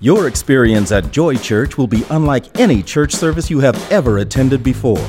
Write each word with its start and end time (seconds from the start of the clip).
Your 0.00 0.28
experience 0.28 0.92
at 0.92 1.10
Joy 1.10 1.34
Church 1.34 1.76
will 1.76 1.88
be 1.88 2.04
unlike 2.10 2.60
any 2.60 2.84
church 2.84 3.12
service 3.12 3.50
you 3.50 3.58
have 3.58 3.90
ever 3.90 4.18
attended 4.18 4.62
before. 4.62 5.04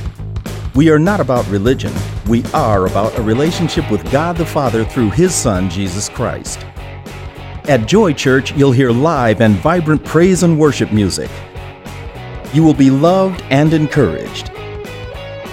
We 0.73 0.89
are 0.89 0.97
not 0.97 1.19
about 1.19 1.47
religion, 1.47 1.93
we 2.27 2.43
are 2.55 2.87
about 2.87 3.15
a 3.19 3.21
relationship 3.21 3.91
with 3.91 4.11
God 4.11 4.35
the 4.35 4.47
Father 4.47 4.83
through 4.83 5.11
His 5.11 5.35
Son, 5.35 5.69
Jesus 5.69 6.09
Christ. 6.09 6.65
At 7.65 7.85
Joy 7.85 8.13
Church, 8.13 8.51
you'll 8.53 8.71
hear 8.71 8.89
live 8.89 9.41
and 9.41 9.57
vibrant 9.57 10.03
praise 10.03 10.41
and 10.41 10.57
worship 10.57 10.91
music. 10.91 11.29
You 12.51 12.63
will 12.63 12.73
be 12.73 12.89
loved 12.89 13.43
and 13.51 13.73
encouraged. 13.73 14.51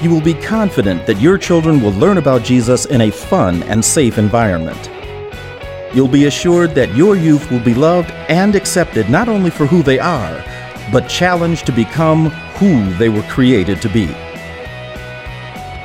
You 0.01 0.09
will 0.09 0.23
be 0.23 0.33
confident 0.33 1.07
that 1.07 1.21
your 1.21 1.37
children 1.37 1.83
will 1.83 1.93
learn 1.93 2.17
about 2.17 2.43
Jesus 2.43 2.87
in 2.87 3.03
a 3.03 3.11
fun 3.11 3.63
and 3.65 3.85
safe 3.85 4.17
environment. 4.17 4.96
You'll 5.97 6.09
be 6.09 6.27
assured 6.27 6.75
that 6.75 6.95
your 6.95 7.17
youth 7.17 7.51
will 7.51 7.65
be 7.65 7.73
loved 7.73 8.11
and 8.29 8.55
accepted 8.55 9.09
not 9.09 9.31
only 9.31 9.49
for 9.49 9.65
who 9.65 9.83
they 9.83 9.99
are, 9.99 10.45
but 10.93 11.09
challenged 11.09 11.65
to 11.65 11.73
become 11.73 12.27
who 12.59 12.93
they 12.99 13.09
were 13.09 13.23
created 13.23 13.81
to 13.81 13.89
be. 13.89 14.05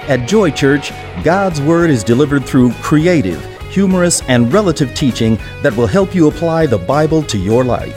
At 0.10 0.28
Joy 0.28 0.52
Church, 0.52 0.92
God's 1.24 1.62
Word 1.62 1.90
is 1.90 2.04
delivered 2.04 2.44
through 2.44 2.74
creative, 2.82 3.42
humorous, 3.70 4.22
and 4.24 4.52
relative 4.52 4.94
teaching 4.96 5.40
that 5.62 5.78
will 5.78 5.88
help 5.88 6.14
you 6.14 6.28
apply 6.28 6.66
the 6.66 6.78
Bible 6.78 7.24
to 7.24 7.38
your 7.38 7.64
life. 7.64 7.96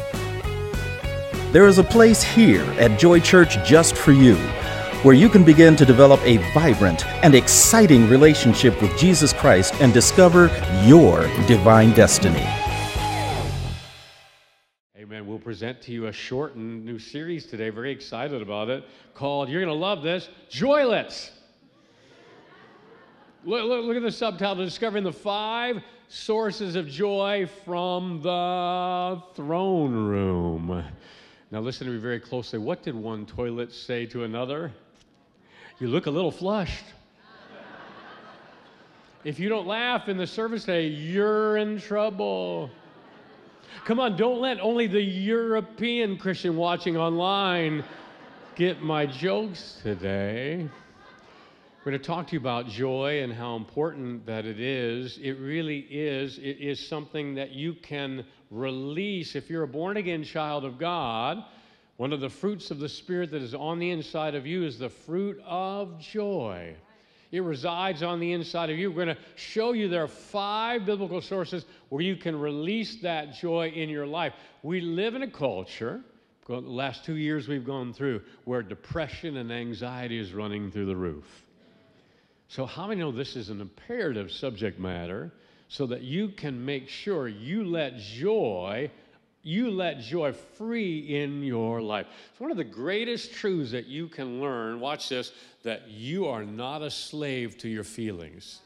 There 1.51 1.67
is 1.67 1.79
a 1.79 1.85
place 1.85 2.23
here 2.23 2.63
at 2.79 2.97
Joy 2.97 3.19
Church 3.19 3.59
just 3.67 3.97
for 3.97 4.13
you 4.13 4.37
where 5.05 5.15
you 5.15 5.29
can 5.29 5.45
begin 5.45 5.77
to 5.77 5.85
develop 5.85 6.19
a 6.25 6.39
vibrant 6.55 7.07
and 7.23 7.35
exciting 7.35 8.09
relationship 8.09 8.81
with 8.81 8.97
Jesus 8.97 9.35
Christ 9.35 9.75
and 9.83 9.93
discover 9.93 10.47
your 10.87 11.29
divine 11.47 11.93
destiny. 11.93 12.47
Amen. 14.97 15.27
We'll 15.27 15.39
present 15.39 15.83
to 15.83 15.93
you 15.93 16.07
a 16.07 16.13
shortened 16.13 16.87
new 16.87 16.99
series 16.99 17.45
today. 17.45 17.69
Very 17.69 17.93
excited 17.93 18.41
about 18.41 18.71
it. 18.71 18.83
Called, 19.13 19.51
you're 19.51 19.61
going 19.61 19.77
to 19.77 19.79
love 19.79 20.03
this, 20.03 20.31
Joylets. 20.51 21.33
Look, 23.45 23.67
look, 23.67 23.85
look, 23.85 23.97
at 23.99 24.03
the 24.03 24.11
subtitle 24.11 24.65
Discovering 24.65 25.05
the 25.05 25.13
Five 25.13 25.83
Sources 26.09 26.77
of 26.77 26.89
Joy 26.89 27.47
from 27.67 28.23
the 28.23 29.23
Throne 29.35 29.93
Room. 29.93 30.83
Now, 31.51 31.61
listen 31.61 31.87
to 31.89 31.93
me 31.93 31.99
very 31.99 32.21
closely. 32.21 32.59
What 32.59 32.83
did 32.83 32.95
one 32.95 33.27
toilet 33.27 33.71
say 33.71 34.07
to 34.07 34.25
another? 34.25 34.73
You 35.81 35.89
look 35.89 36.07
a 36.07 36.11
little 36.11 36.31
flushed. 36.31 36.85
if 39.25 39.41
you 39.41 39.49
don't 39.49 39.67
laugh 39.67 40.09
in 40.09 40.17
the 40.17 40.27
service 40.27 40.67
today, 40.67 40.87
you're 40.87 41.57
in 41.57 41.81
trouble. 41.81 42.71
Come 43.85 43.99
on, 43.99 44.17
don't 44.17 44.41
let 44.41 44.61
only 44.61 44.87
the 44.87 45.03
European 45.03 46.17
Christian 46.17 46.57
watching 46.57 46.97
online 46.97 47.83
get 48.55 48.83
my 48.83 49.05
jokes 49.05 49.81
today. 49.83 50.69
We're 51.85 51.91
going 51.91 52.01
to 52.01 52.07
talk 52.07 52.29
to 52.29 52.35
you 52.35 52.39
about 52.39 52.69
joy 52.69 53.25
and 53.25 53.33
how 53.33 53.57
important 53.57 54.25
that 54.27 54.47
it 54.47 54.61
is. 54.61 55.19
It 55.19 55.33
really 55.33 55.81
is. 55.91 56.39
It 56.39 56.59
is 56.61 56.79
something 56.87 57.35
that 57.35 57.51
you 57.51 57.75
can 57.75 58.25
release 58.53 59.35
if 59.35 59.51
you're 59.51 59.65
a 59.65 59.69
born 59.69 59.97
again 59.97 60.23
child 60.23 60.65
of 60.65 60.79
God 60.79 61.45
one 61.97 62.13
of 62.13 62.21
the 62.21 62.29
fruits 62.29 62.71
of 62.71 62.79
the 62.79 62.89
Spirit 62.89 63.31
that 63.31 63.43
is 63.43 63.55
on 63.55 63.79
the 63.79 63.91
inside 63.91 64.35
of 64.35 64.47
you 64.47 64.65
is 64.65 64.79
the 64.79 64.89
fruit 64.89 65.41
of 65.47 65.99
joy. 66.01 66.75
It 67.31 67.43
resides 67.43 68.03
on 68.03 68.21
the 68.21 68.33
inside 68.33 68.71
of 68.71 68.79
you. 68.79 68.91
We're 68.91 69.07
going 69.07 69.17
to 69.17 69.23
show 69.37 69.73
you 69.73 69.89
there 69.89 70.05
are 70.05 70.09
five 70.09 70.87
biblical 70.87 71.21
sources 71.21 71.65
where 71.89 72.03
you 72.03 72.17
can 72.17 72.39
release 72.39 72.97
that 73.03 73.35
joy 73.35 73.69
in 73.69 73.89
your 73.89 74.07
life. 74.07 74.35
We 74.63 74.81
live 74.81 75.15
in 75.15 75.23
a 75.23 75.31
culture, 75.31 76.01
the 76.47 76.61
last 76.61 77.05
two 77.05 77.17
years 77.17 77.49
we've 77.49 77.65
gone 77.65 77.93
through, 77.93 78.23
where 78.45 78.63
depression 78.63 79.37
and 79.39 79.53
anxiety 79.53 80.19
is 80.19 80.33
running 80.33 80.71
through 80.71 80.87
the 80.87 80.97
roof. 80.97 81.45
So, 82.49 82.67
how 82.67 82.87
many 82.87 83.01
know 83.01 83.11
this 83.11 83.35
is 83.35 83.51
an 83.51 83.61
imperative 83.61 84.31
subject 84.31 84.79
matter 84.79 85.33
so 85.69 85.87
that 85.87 86.03
you 86.03 86.29
can 86.29 86.65
make 86.65 86.89
sure 86.89 87.27
you 87.27 87.65
let 87.65 87.97
joy 87.97 88.91
you 89.45 89.71
let 89.71 90.01
joy 90.01 90.33
free 90.33 90.99
in 90.99 91.43
your 91.43 91.81
life. 91.81 92.07
It's 92.31 92.41
one 92.41 92.51
of 92.51 92.57
the 92.57 92.65
greatest 92.65 93.33
truths 93.33 93.71
that 93.73 93.87
you 93.87 94.09
can 94.09 94.41
learn. 94.41 94.81
Watch 94.81 95.11
this 95.11 95.33
that 95.63 95.89
you 95.89 96.27
are 96.27 96.45
not 96.45 96.83
a 96.83 96.91
slave 96.91 97.57
to 97.59 97.69
your 97.69 97.85
feelings. 97.85 98.61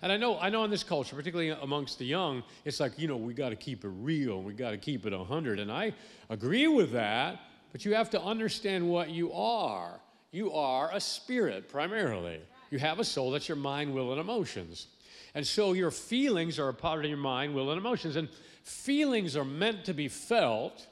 And 0.00 0.10
I 0.10 0.16
know, 0.16 0.38
I 0.40 0.50
know 0.50 0.64
in 0.64 0.70
this 0.70 0.82
culture, 0.82 1.14
particularly 1.14 1.50
amongst 1.50 1.98
the 1.98 2.06
young, 2.06 2.42
it's 2.64 2.80
like, 2.80 2.98
you 2.98 3.06
know, 3.06 3.16
we 3.16 3.34
got 3.34 3.50
to 3.50 3.56
keep 3.56 3.84
it 3.84 3.90
real, 4.00 4.42
we 4.42 4.52
got 4.52 4.70
to 4.70 4.78
keep 4.78 5.06
it 5.06 5.12
100. 5.12 5.60
And 5.60 5.70
I 5.70 5.92
agree 6.28 6.66
with 6.66 6.90
that, 6.92 7.38
but 7.70 7.84
you 7.84 7.94
have 7.94 8.10
to 8.10 8.20
understand 8.20 8.88
what 8.88 9.10
you 9.10 9.32
are. 9.32 10.00
You 10.32 10.52
are 10.52 10.90
a 10.92 11.00
spirit 11.00 11.68
primarily. 11.68 12.40
You 12.70 12.78
have 12.78 12.98
a 12.98 13.04
soul, 13.04 13.30
that's 13.30 13.48
your 13.48 13.56
mind, 13.56 13.94
will, 13.94 14.10
and 14.10 14.20
emotions. 14.20 14.88
And 15.34 15.46
so 15.46 15.72
your 15.72 15.90
feelings 15.90 16.58
are 16.58 16.68
a 16.68 16.74
part 16.74 17.04
of 17.04 17.10
your 17.10 17.18
mind, 17.18 17.54
will, 17.54 17.70
and 17.70 17.78
emotions. 17.78 18.16
And 18.16 18.28
Feelings 18.62 19.36
are 19.36 19.44
meant 19.44 19.84
to 19.86 19.94
be 19.94 20.08
felt, 20.08 20.86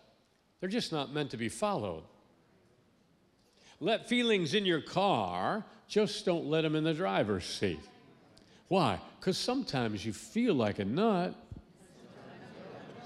they're 0.61 0.69
just 0.69 0.93
not 0.93 1.13
meant 1.13 1.31
to 1.31 1.37
be 1.37 1.49
followed. 1.49 2.03
Let 3.79 4.09
feelings 4.09 4.55
in 4.55 4.67
your 4.67 4.81
car, 4.81 5.65
just 5.89 6.25
don't 6.25 6.47
let 6.47 6.63
them 6.63 6.75
in 6.77 6.85
the 6.85 6.95
driver's 6.95 7.45
seat. 7.45 7.81
Why? 8.69 9.01
Because 9.19 9.39
sometimes 9.39 10.05
you 10.05 10.13
feel 10.13 10.55
like 10.55 10.79
a 10.79 10.85
nut, 10.85 11.35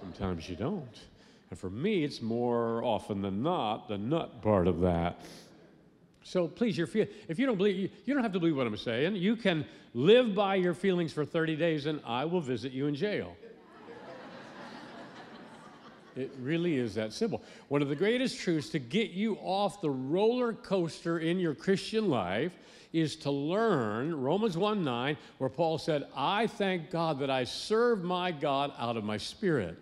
sometimes 0.00 0.48
you 0.48 0.56
don't. 0.56 1.00
And 1.50 1.58
for 1.58 1.70
me, 1.70 2.04
it's 2.04 2.20
more 2.20 2.82
often 2.82 3.22
than 3.22 3.42
not 3.42 3.88
the 3.88 3.96
nut 3.96 4.42
part 4.42 4.66
of 4.66 4.80
that. 4.80 5.20
So 6.24 6.48
please, 6.48 6.76
your 6.76 6.86
feel, 6.86 7.06
if 7.28 7.38
you 7.38 7.46
don't 7.46 7.58
believe, 7.58 7.90
you 8.04 8.14
don't 8.14 8.22
have 8.22 8.32
to 8.32 8.40
believe 8.40 8.56
what 8.56 8.66
I'm 8.66 8.76
saying. 8.76 9.16
You 9.16 9.36
can 9.36 9.64
live 9.92 10.34
by 10.34 10.56
your 10.56 10.74
feelings 10.74 11.12
for 11.12 11.24
30 11.24 11.54
days, 11.54 11.86
and 11.86 12.00
I 12.04 12.24
will 12.24 12.40
visit 12.40 12.72
you 12.72 12.86
in 12.86 12.94
jail. 12.94 13.36
It 16.16 16.32
really 16.40 16.76
is 16.76 16.94
that 16.94 17.12
simple. 17.12 17.42
One 17.68 17.82
of 17.82 17.88
the 17.88 17.96
greatest 17.96 18.38
truths 18.38 18.68
to 18.70 18.78
get 18.78 19.10
you 19.10 19.36
off 19.42 19.80
the 19.80 19.90
roller 19.90 20.52
coaster 20.52 21.18
in 21.18 21.38
your 21.38 21.54
Christian 21.54 22.08
life 22.08 22.56
is 22.92 23.16
to 23.16 23.30
learn 23.30 24.14
Romans 24.14 24.56
1 24.56 24.84
9, 24.84 25.16
where 25.38 25.50
Paul 25.50 25.78
said, 25.78 26.06
I 26.16 26.46
thank 26.46 26.90
God 26.90 27.18
that 27.18 27.30
I 27.30 27.42
serve 27.42 28.04
my 28.04 28.30
God 28.30 28.72
out 28.78 28.96
of 28.96 29.02
my 29.02 29.16
spirit. 29.16 29.76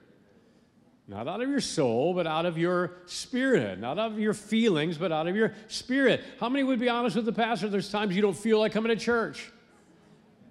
Not 1.07 1.29
out 1.29 1.43
of 1.43 1.51
your 1.51 1.61
soul, 1.61 2.15
but 2.15 2.27
out 2.27 2.47
of 2.47 2.57
your 2.57 2.93
spirit. 3.05 3.79
Not 3.79 3.99
out 3.99 4.13
of 4.13 4.19
your 4.19 4.33
feelings, 4.33 4.97
but 4.97 5.13
out 5.13 5.27
of 5.27 5.37
your 5.37 5.53
spirit. 5.69 6.23
How 6.41 6.49
many 6.49 6.63
would 6.63 6.81
be 6.81 6.89
honest 6.89 7.17
with 7.17 7.27
the 7.27 7.33
pastor? 7.33 7.69
There's 7.69 7.91
times 7.91 8.17
you 8.17 8.23
don't 8.23 8.37
feel 8.37 8.61
like 8.61 8.73
coming 8.73 8.97
to 8.97 9.05
church, 9.05 9.53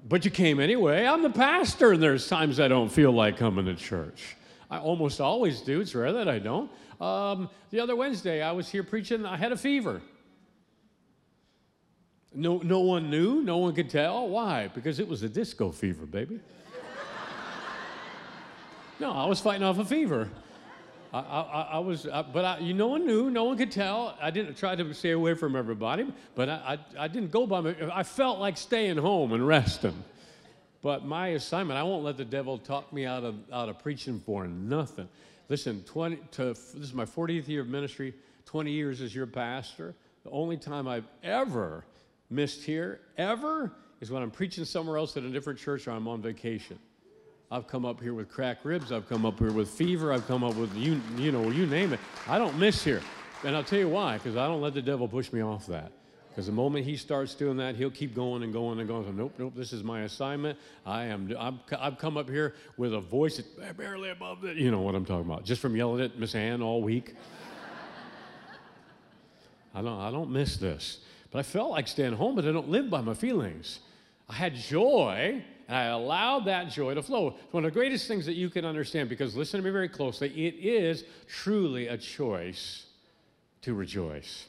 but 0.07 0.23
you 0.23 0.29
came 0.29 0.59
anyway. 0.59 1.07
I'm 1.07 1.23
the 1.23 1.31
pastor, 1.31 1.93
and 1.93 2.03
there's 2.03 2.27
times 2.27 2.59
I 2.59 2.67
don't 2.67 2.91
feel 2.91 3.11
like 3.11 3.37
coming 3.37 3.65
to 3.65 3.75
church. 3.75 4.35
I 4.71 4.79
almost 4.79 5.19
always 5.19 5.59
do. 5.59 5.81
It's 5.81 5.93
rare 5.93 6.13
that 6.13 6.29
I 6.29 6.39
don't. 6.39 6.71
Um, 7.01 7.49
the 7.71 7.81
other 7.81 7.95
Wednesday, 7.95 8.41
I 8.41 8.53
was 8.53 8.69
here 8.69 8.83
preaching. 8.83 9.25
I 9.25 9.35
had 9.35 9.51
a 9.51 9.57
fever. 9.57 10.01
No, 12.33 12.59
no 12.59 12.79
one 12.79 13.09
knew. 13.09 13.41
No 13.41 13.57
one 13.57 13.75
could 13.75 13.89
tell. 13.89 14.29
Why? 14.29 14.69
Because 14.69 14.99
it 14.99 15.07
was 15.07 15.23
a 15.23 15.29
disco 15.29 15.71
fever, 15.71 16.05
baby. 16.05 16.39
no, 19.01 19.11
I 19.11 19.25
was 19.25 19.41
fighting 19.41 19.63
off 19.63 19.77
a 19.77 19.83
fever. 19.83 20.29
I, 21.13 21.19
I, 21.19 21.61
I 21.73 21.79
was, 21.79 22.07
I, 22.07 22.21
but 22.21 22.45
I, 22.45 22.59
you, 22.59 22.73
no 22.73 22.87
one 22.87 23.05
knew, 23.05 23.29
no 23.29 23.43
one 23.43 23.57
could 23.57 23.71
tell. 23.73 24.17
I 24.21 24.31
didn't 24.31 24.55
try 24.55 24.77
to 24.77 24.93
stay 24.93 25.11
away 25.11 25.33
from 25.33 25.57
everybody, 25.57 26.07
but 26.35 26.47
I, 26.47 26.79
I, 26.97 27.03
I 27.03 27.07
didn't 27.09 27.31
go 27.31 27.45
by 27.45 27.59
my. 27.59 27.75
I 27.93 28.03
felt 28.03 28.39
like 28.39 28.55
staying 28.55 28.95
home 28.95 29.33
and 29.33 29.45
resting. 29.45 30.01
But 30.81 31.05
my 31.05 31.29
assignment, 31.29 31.79
I 31.79 31.83
won't 31.83 32.03
let 32.03 32.17
the 32.17 32.25
devil 32.25 32.57
talk 32.57 32.91
me 32.91 33.05
out 33.05 33.23
of, 33.23 33.35
out 33.51 33.69
of 33.69 33.79
preaching 33.79 34.19
for 34.19 34.47
nothing. 34.47 35.07
Listen, 35.47 35.83
20 35.83 36.17
to, 36.31 36.45
this 36.45 36.75
is 36.75 36.93
my 36.93 37.05
40th 37.05 37.47
year 37.47 37.61
of 37.61 37.67
ministry, 37.67 38.13
20 38.45 38.71
years 38.71 39.01
as 39.01 39.13
your 39.13 39.27
pastor. 39.27 39.93
The 40.23 40.31
only 40.31 40.57
time 40.57 40.87
I've 40.87 41.07
ever 41.23 41.85
missed 42.29 42.63
here, 42.63 43.01
ever, 43.17 43.71
is 43.99 44.09
when 44.09 44.23
I'm 44.23 44.31
preaching 44.31 44.65
somewhere 44.65 44.97
else 44.97 45.15
at 45.17 45.23
a 45.23 45.29
different 45.29 45.59
church 45.59 45.87
or 45.87 45.91
I'm 45.91 46.07
on 46.07 46.21
vacation. 46.21 46.79
I've 47.51 47.67
come 47.67 47.85
up 47.85 48.01
here 48.01 48.13
with 48.13 48.29
cracked 48.29 48.63
ribs. 48.63 48.91
I've 48.91 49.09
come 49.09 49.25
up 49.25 49.37
here 49.37 49.51
with 49.51 49.69
fever. 49.69 50.13
I've 50.13 50.25
come 50.25 50.43
up 50.43 50.55
with, 50.55 50.73
you, 50.75 51.01
you 51.17 51.31
know, 51.31 51.49
you 51.49 51.65
name 51.65 51.91
it. 51.91 51.99
I 52.27 52.37
don't 52.37 52.57
miss 52.57 52.83
here. 52.83 53.01
And 53.43 53.55
I'll 53.55 53.63
tell 53.63 53.79
you 53.79 53.89
why, 53.89 54.17
because 54.17 54.37
I 54.37 54.47
don't 54.47 54.61
let 54.61 54.73
the 54.73 54.81
devil 54.81 55.07
push 55.07 55.33
me 55.33 55.41
off 55.41 55.67
that. 55.67 55.91
Because 56.31 56.45
the 56.45 56.53
moment 56.53 56.85
he 56.85 56.95
starts 56.95 57.35
doing 57.35 57.57
that, 57.57 57.75
he'll 57.75 57.91
keep 57.91 58.15
going 58.15 58.43
and 58.43 58.53
going 58.53 58.79
and 58.79 58.87
going. 58.87 59.03
So, 59.03 59.11
nope, 59.11 59.33
nope, 59.37 59.53
this 59.53 59.73
is 59.73 59.83
my 59.83 60.03
assignment. 60.03 60.57
I 60.85 61.05
am, 61.05 61.35
I'm, 61.37 61.59
I've 61.77 61.97
come 61.97 62.15
up 62.15 62.29
here 62.29 62.55
with 62.77 62.93
a 62.93 63.01
voice 63.01 63.35
that's 63.35 63.73
barely 63.73 64.11
above 64.11 64.45
it. 64.45 64.55
You 64.55 64.71
know 64.71 64.79
what 64.79 64.95
I'm 64.95 65.03
talking 65.03 65.29
about. 65.29 65.43
Just 65.43 65.61
from 65.61 65.75
yelling 65.75 66.01
at 66.01 66.17
Miss 66.17 66.33
Ann 66.33 66.61
all 66.61 66.81
week. 66.81 67.15
I 69.75 69.81
don't, 69.81 69.99
I 69.99 70.09
don't 70.09 70.31
miss 70.31 70.55
this. 70.55 70.99
But 71.31 71.39
I 71.39 71.43
felt 71.43 71.71
like 71.71 71.89
staying 71.89 72.13
home, 72.13 72.35
but 72.35 72.45
I 72.45 72.53
don't 72.53 72.69
live 72.69 72.89
by 72.89 73.01
my 73.01 73.13
feelings. 73.13 73.79
I 74.29 74.35
had 74.35 74.55
joy, 74.55 75.43
and 75.67 75.77
I 75.77 75.85
allowed 75.85 76.45
that 76.45 76.69
joy 76.69 76.93
to 76.93 77.03
flow. 77.03 77.35
It's 77.43 77.53
one 77.53 77.65
of 77.65 77.73
the 77.73 77.77
greatest 77.77 78.07
things 78.07 78.25
that 78.25 78.35
you 78.35 78.49
can 78.49 78.63
understand 78.63 79.09
because 79.09 79.35
listen 79.35 79.59
to 79.59 79.65
me 79.65 79.71
very 79.71 79.89
closely. 79.89 80.29
It 80.29 80.55
is 80.55 81.03
truly 81.27 81.87
a 81.87 81.97
choice 81.97 82.85
to 83.63 83.73
rejoice. 83.73 84.45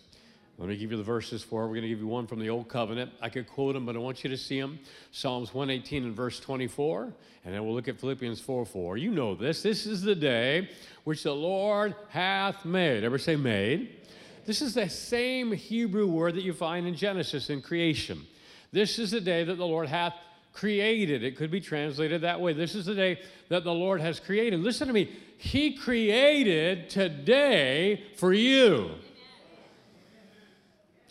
Let 0.62 0.68
me 0.68 0.76
give 0.76 0.92
you 0.92 0.96
the 0.96 1.02
verses 1.02 1.42
for 1.42 1.64
it. 1.64 1.66
We're 1.66 1.72
going 1.72 1.82
to 1.82 1.88
give 1.88 1.98
you 1.98 2.06
one 2.06 2.28
from 2.28 2.38
the 2.38 2.48
Old 2.48 2.68
Covenant. 2.68 3.10
I 3.20 3.30
could 3.30 3.48
quote 3.48 3.74
them, 3.74 3.84
but 3.84 3.96
I 3.96 3.98
want 3.98 4.22
you 4.22 4.30
to 4.30 4.36
see 4.36 4.60
them. 4.60 4.78
Psalms 5.10 5.52
118 5.52 6.04
and 6.04 6.14
verse 6.14 6.38
24, 6.38 7.12
and 7.44 7.52
then 7.52 7.64
we'll 7.64 7.74
look 7.74 7.88
at 7.88 7.98
Philippians 7.98 8.40
4 8.40 8.64
4. 8.64 8.96
You 8.96 9.10
know 9.10 9.34
this. 9.34 9.60
This 9.60 9.86
is 9.86 10.02
the 10.02 10.14
day 10.14 10.70
which 11.02 11.24
the 11.24 11.34
Lord 11.34 11.96
hath 12.10 12.64
made. 12.64 13.02
Ever 13.02 13.18
say 13.18 13.34
made? 13.34 14.06
This 14.46 14.62
is 14.62 14.74
the 14.74 14.88
same 14.88 15.50
Hebrew 15.50 16.06
word 16.06 16.36
that 16.36 16.44
you 16.44 16.52
find 16.52 16.86
in 16.86 16.94
Genesis 16.94 17.50
in 17.50 17.60
creation. 17.60 18.24
This 18.70 19.00
is 19.00 19.10
the 19.10 19.20
day 19.20 19.42
that 19.42 19.56
the 19.56 19.66
Lord 19.66 19.88
hath 19.88 20.14
created. 20.52 21.24
It 21.24 21.36
could 21.36 21.50
be 21.50 21.60
translated 21.60 22.20
that 22.20 22.40
way. 22.40 22.52
This 22.52 22.76
is 22.76 22.86
the 22.86 22.94
day 22.94 23.18
that 23.48 23.64
the 23.64 23.74
Lord 23.74 24.00
has 24.00 24.20
created. 24.20 24.60
Listen 24.60 24.86
to 24.86 24.94
me. 24.94 25.10
He 25.38 25.72
created 25.72 26.88
today 26.88 28.04
for 28.14 28.32
you. 28.32 28.92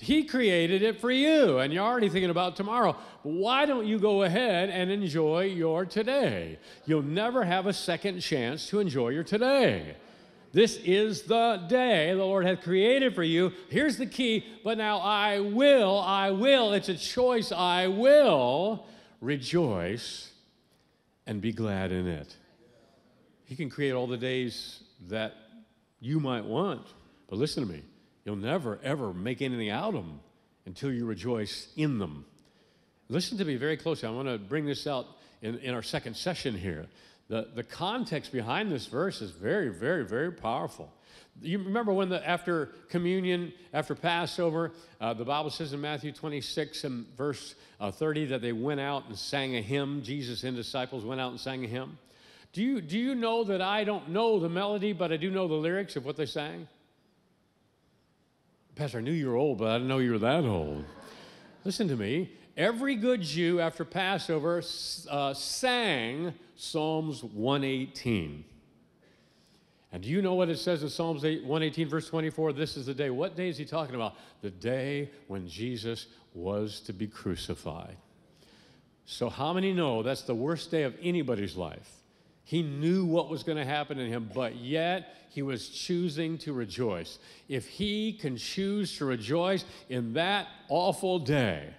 He 0.01 0.23
created 0.23 0.81
it 0.81 0.99
for 0.99 1.11
you, 1.11 1.59
and 1.59 1.71
you're 1.71 1.85
already 1.85 2.09
thinking 2.09 2.31
about 2.31 2.55
tomorrow. 2.55 2.95
Why 3.21 3.67
don't 3.67 3.85
you 3.85 3.99
go 3.99 4.23
ahead 4.23 4.71
and 4.71 4.89
enjoy 4.89 5.43
your 5.43 5.85
today? 5.85 6.57
You'll 6.87 7.03
never 7.03 7.43
have 7.43 7.67
a 7.67 7.73
second 7.73 8.19
chance 8.19 8.67
to 8.69 8.79
enjoy 8.79 9.09
your 9.09 9.23
today. 9.23 9.95
This 10.53 10.77
is 10.77 11.21
the 11.21 11.63
day 11.69 12.11
the 12.15 12.25
Lord 12.25 12.47
hath 12.47 12.63
created 12.63 13.13
for 13.13 13.21
you. 13.21 13.53
Here's 13.69 13.97
the 13.97 14.07
key, 14.07 14.43
but 14.63 14.79
now 14.79 14.97
I 14.97 15.39
will, 15.39 15.99
I 15.99 16.31
will, 16.31 16.73
it's 16.73 16.89
a 16.89 16.97
choice, 16.97 17.51
I 17.51 17.85
will 17.85 18.87
rejoice 19.21 20.31
and 21.27 21.39
be 21.39 21.51
glad 21.51 21.91
in 21.91 22.07
it. 22.07 22.35
He 23.45 23.55
can 23.55 23.69
create 23.69 23.91
all 23.91 24.07
the 24.07 24.17
days 24.17 24.81
that 25.09 25.35
you 25.99 26.19
might 26.19 26.43
want, 26.43 26.87
but 27.29 27.37
listen 27.37 27.67
to 27.67 27.71
me. 27.71 27.83
You'll 28.25 28.35
never, 28.35 28.79
ever 28.83 29.13
make 29.13 29.41
anything 29.41 29.69
out 29.69 29.95
of 29.95 30.05
them 30.05 30.19
until 30.65 30.91
you 30.91 31.05
rejoice 31.05 31.67
in 31.75 31.97
them. 31.97 32.25
Listen 33.09 33.37
to 33.39 33.45
me 33.45 33.55
very 33.55 33.77
closely. 33.77 34.07
I 34.07 34.11
want 34.11 34.27
to 34.27 34.37
bring 34.37 34.65
this 34.65 34.87
out 34.87 35.05
in, 35.41 35.57
in 35.59 35.73
our 35.73 35.81
second 35.81 36.15
session 36.15 36.55
here. 36.55 36.87
The, 37.27 37.47
the 37.55 37.63
context 37.63 38.31
behind 38.31 38.71
this 38.71 38.85
verse 38.85 39.21
is 39.21 39.31
very, 39.31 39.69
very, 39.69 40.05
very 40.05 40.31
powerful. 40.31 40.91
You 41.41 41.59
remember 41.59 41.93
when 41.93 42.09
the, 42.09 42.27
after 42.27 42.67
communion, 42.89 43.53
after 43.73 43.95
Passover, 43.95 44.73
uh, 44.99 45.13
the 45.13 45.25
Bible 45.25 45.49
says 45.49 45.73
in 45.73 45.81
Matthew 45.81 46.11
26 46.11 46.83
and 46.83 47.07
verse 47.17 47.55
uh, 47.79 47.89
30 47.89 48.25
that 48.25 48.41
they 48.41 48.51
went 48.51 48.79
out 48.79 49.07
and 49.07 49.17
sang 49.17 49.55
a 49.55 49.61
hymn. 49.61 50.03
Jesus 50.03 50.43
and 50.43 50.55
disciples 50.55 51.03
went 51.03 51.21
out 51.21 51.31
and 51.31 51.39
sang 51.39 51.63
a 51.63 51.67
hymn. 51.67 51.97
Do 52.53 52.61
you, 52.61 52.81
do 52.81 52.99
you 52.99 53.15
know 53.15 53.45
that 53.45 53.61
I 53.61 53.85
don't 53.85 54.09
know 54.09 54.39
the 54.39 54.49
melody, 54.49 54.91
but 54.91 55.11
I 55.11 55.17
do 55.17 55.31
know 55.31 55.47
the 55.47 55.53
lyrics 55.53 55.95
of 55.95 56.05
what 56.05 56.17
they 56.17 56.25
sang? 56.25 56.67
Pastor, 58.75 58.99
I 58.99 59.01
knew 59.01 59.11
you 59.11 59.29
were 59.29 59.35
old, 59.35 59.57
but 59.57 59.67
I 59.67 59.73
didn't 59.75 59.89
know 59.89 59.99
you 59.99 60.11
were 60.11 60.19
that 60.19 60.45
old. 60.45 60.85
Listen 61.65 61.87
to 61.89 61.95
me. 61.95 62.31
Every 62.55 62.95
good 62.95 63.21
Jew 63.21 63.59
after 63.59 63.85
Passover 63.85 64.61
uh, 65.09 65.33
sang 65.33 66.33
Psalms 66.55 67.23
118. 67.23 68.45
And 69.93 70.03
do 70.03 70.09
you 70.09 70.21
know 70.21 70.35
what 70.35 70.49
it 70.49 70.57
says 70.57 70.83
in 70.83 70.89
Psalms 70.89 71.23
118, 71.23 71.89
verse 71.89 72.07
24? 72.07 72.53
This 72.53 72.77
is 72.77 72.85
the 72.85 72.93
day. 72.93 73.09
What 73.09 73.35
day 73.35 73.49
is 73.49 73.57
he 73.57 73.65
talking 73.65 73.95
about? 73.95 74.15
The 74.41 74.51
day 74.51 75.09
when 75.27 75.47
Jesus 75.47 76.07
was 76.33 76.79
to 76.81 76.93
be 76.93 77.07
crucified. 77.07 77.97
So, 79.05 79.29
how 79.29 79.51
many 79.51 79.73
know 79.73 80.01
that's 80.01 80.21
the 80.21 80.35
worst 80.35 80.71
day 80.71 80.83
of 80.83 80.95
anybody's 81.01 81.57
life? 81.57 82.00
He 82.43 82.63
knew 82.63 83.05
what 83.05 83.29
was 83.29 83.43
going 83.43 83.57
to 83.57 83.65
happen 83.65 83.97
to 83.97 84.07
him, 84.07 84.29
but 84.33 84.55
yet 84.55 85.15
he 85.29 85.41
was 85.41 85.69
choosing 85.69 86.37
to 86.39 86.53
rejoice. 86.53 87.19
If 87.47 87.67
he 87.67 88.13
can 88.13 88.35
choose 88.35 88.97
to 88.97 89.05
rejoice 89.05 89.63
in 89.89 90.13
that 90.13 90.47
awful 90.67 91.19
day, 91.19 91.73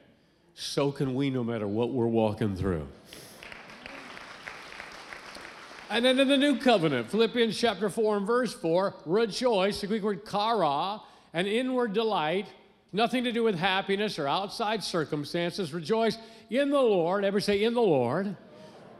so 0.55 0.91
can 0.91 1.15
we 1.15 1.31
no 1.31 1.45
matter 1.45 1.67
what 1.67 1.91
we're 1.91 2.07
walking 2.07 2.57
through. 2.57 2.87
And 5.91 6.05
then 6.05 6.19
in 6.19 6.29
the 6.29 6.39
new 6.39 6.59
covenant, 6.59 7.11
Philippians 7.11 7.59
chapter 7.59 7.91
4 7.91 8.17
and 8.17 8.27
verse 8.27 8.55
4, 8.55 8.95
rejoice, 9.05 9.83
the 9.83 9.87
Greek 9.87 10.03
word 10.03 10.25
kara, 10.25 11.03
an 11.35 11.47
inward 11.47 11.93
delight, 11.93 12.47
nothing 12.95 13.25
to 13.25 13.33
do 13.33 13.43
with 13.43 13.59
happiness 13.59 14.19
or 14.19 14.27
outside 14.27 14.83
circumstances. 14.83 15.75
Rejoice 15.75 16.17
in 16.49 16.71
the 16.71 16.81
Lord. 16.81 17.27
Ever 17.27 17.41
say, 17.41 17.63
in 17.63 17.75
the 17.75 17.83
Lord? 17.83 18.35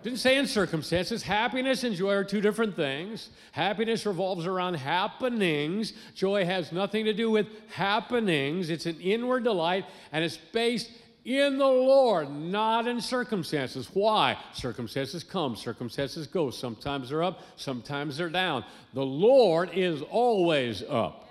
Didn't 0.03 0.19
say 0.19 0.37
in 0.37 0.49
circumstances. 0.49 1.23
Happiness 1.23 1.85
and 1.85 1.95
joy 1.95 2.15
are 2.15 2.25
two 2.25 2.41
different 2.41 2.75
things. 2.75 3.31
Happiness 3.53 4.05
revolves 4.05 4.47
around 4.47 4.75
happenings. 4.75 5.93
Joy 6.15 6.45
has 6.45 6.73
nothing 6.73 7.05
to 7.05 7.13
do 7.13 7.31
with 7.31 7.47
happenings. 7.71 8.69
It's 8.69 8.87
an 8.87 9.01
inward 9.01 9.45
delight, 9.45 9.85
and 10.11 10.25
it's 10.25 10.37
based 10.37 10.91
in 11.25 11.57
the 11.57 11.65
Lord, 11.65 12.31
not 12.31 12.89
in 12.89 13.01
circumstances. 13.01 13.89
Why? 13.93 14.37
Circumstances 14.55 15.23
come, 15.23 15.55
circumstances 15.55 16.27
go. 16.27 16.51
Sometimes 16.51 17.11
they're 17.11 17.23
up, 17.23 17.43
sometimes 17.55 18.17
they're 18.17 18.29
down. 18.29 18.65
The 18.95 19.07
Lord 19.07 19.71
is 19.73 20.03
always 20.03 20.83
up. 20.89 21.29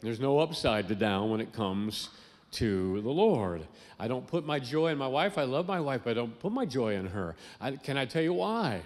There's 0.00 0.18
no 0.18 0.40
upside 0.40 0.88
to 0.88 0.96
down 0.96 1.30
when 1.30 1.40
it 1.40 1.52
comes 1.52 2.08
to 2.52 3.00
the 3.02 3.10
Lord. 3.10 3.66
I 3.98 4.08
don't 4.08 4.26
put 4.26 4.46
my 4.46 4.58
joy 4.58 4.88
in 4.88 4.98
my 4.98 5.06
wife. 5.06 5.38
I 5.38 5.44
love 5.44 5.66
my 5.66 5.80
wife, 5.80 6.02
but 6.04 6.10
I 6.10 6.14
don't 6.14 6.38
put 6.38 6.52
my 6.52 6.64
joy 6.64 6.94
in 6.94 7.06
her. 7.06 7.36
I, 7.60 7.72
can 7.72 7.96
I 7.98 8.04
tell 8.04 8.22
you 8.22 8.34
why? 8.34 8.82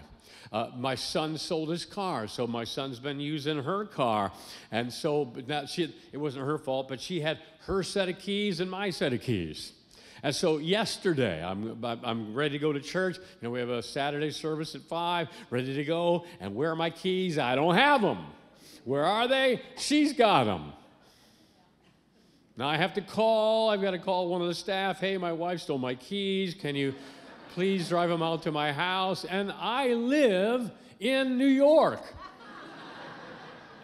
Uh, 0.53 0.69
my 0.76 0.94
son 0.94 1.38
sold 1.38 1.70
his 1.70 1.85
car, 1.85 2.26
so 2.26 2.47
my 2.47 2.64
son's 2.64 2.99
been 2.99 3.20
using 3.20 3.62
her 3.62 3.87
car, 3.87 4.32
and 4.70 4.93
so 4.93 5.32
now 5.47 5.64
she, 5.64 5.94
it 6.12 6.19
wasn't 6.19 6.44
her 6.44 6.59
fault, 6.59 6.88
but 6.88 7.00
she 7.00 7.20
had 7.20 7.38
her 7.61 7.82
set 7.82 8.09
of 8.09 8.19
keys 8.19 8.61
and 8.61 8.70
my 8.70 8.91
set 8.91 9.12
of 9.12 9.23
keys. 9.23 9.73
And 10.23 10.35
so 10.35 10.58
yesterday, 10.58 11.44
I'm, 11.44 11.82
I'm 11.82 12.35
ready 12.35 12.53
to 12.53 12.58
go 12.61 12.73
to 12.73 12.81
church. 12.81 13.17
You 13.17 13.25
know, 13.43 13.50
we 13.50 13.58
have 13.58 13.70
a 13.70 13.82
Saturday 13.82 14.31
service 14.31 14.75
at 14.76 14.82
5, 14.82 15.29
ready 15.50 15.75
to 15.75 15.85
go. 15.85 16.26
And 16.38 16.55
where 16.55 16.70
are 16.70 16.76
my 16.76 16.91
keys? 16.91 17.38
I 17.38 17.56
don't 17.56 17.75
have 17.75 18.03
them. 18.03 18.26
Where 18.85 19.05
are 19.05 19.26
they? 19.26 19.62
She's 19.76 20.12
got 20.12 20.44
them. 20.44 20.75
Now 22.56 22.69
I 22.69 22.76
have 22.76 22.94
to 22.94 23.00
call, 23.00 23.70
I've 23.70 23.81
got 23.81 23.93
to 23.93 23.99
call 23.99 24.28
one 24.28 24.43
of 24.43 24.49
the 24.49 24.54
staff. 24.54 25.00
Hey, 25.00 25.16
my 25.16 25.32
wife 25.32 25.60
stole 25.60 25.78
my 25.78 25.94
keys. 25.94 26.54
Can 26.54 26.76
you 26.76 26.94
please 27.54 27.88
drive 27.88 28.10
them 28.10 28.22
out 28.22 28.43
to 28.43 28.52
my 28.52 28.72
house? 28.72 29.25
And 29.25 29.52
I 29.52 29.94
live 29.94 30.70
in 31.00 31.38
New 31.38 31.46
York. 31.46 32.02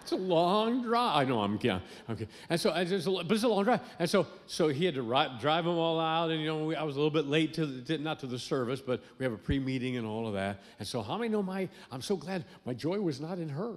It's 0.03 0.13
a 0.13 0.17
long 0.17 0.83
drive. 0.83 1.17
I 1.17 1.25
know 1.29 1.41
I'm 1.41 1.59
yeah, 1.61 1.81
okay. 2.09 2.27
And 2.49 2.59
so, 2.59 2.73
it's 2.75 3.07
a, 3.07 3.11
but 3.11 3.31
it's 3.31 3.43
a 3.43 3.49
long 3.49 3.65
drive. 3.65 3.81
And 3.99 4.09
so, 4.09 4.27
so 4.47 4.69
he 4.69 4.87
had 4.87 4.95
to 4.95 5.03
drive 5.39 5.65
them 5.65 5.77
all 5.77 6.01
out. 6.01 6.31
And 6.31 6.41
you 6.41 6.47
know, 6.47 6.65
we, 6.65 6.77
I 6.77 6.83
was 6.83 6.97
a 6.97 6.99
little 6.99 7.11
bit 7.11 7.27
late 7.27 7.53
to 7.55 7.67
the, 7.67 7.99
not 7.99 8.19
to 8.21 8.27
the 8.27 8.39
service, 8.39 8.81
but 8.81 9.03
we 9.19 9.25
have 9.25 9.35
a 9.35 9.39
pre-meeting 9.39 9.99
and 9.99 10.07
all 10.07 10.27
of 10.27 10.33
that. 10.33 10.63
And 10.79 10.89
so, 10.89 11.03
how 11.03 11.19
many 11.19 11.29
know 11.29 11.43
my? 11.43 11.69
I'm 11.93 12.01
so 12.01 12.17
glad 12.17 12.47
my 12.65 12.73
joy 12.73 12.99
was 13.01 13.21
not 13.21 13.39
in 13.39 13.51
her. 13.51 13.75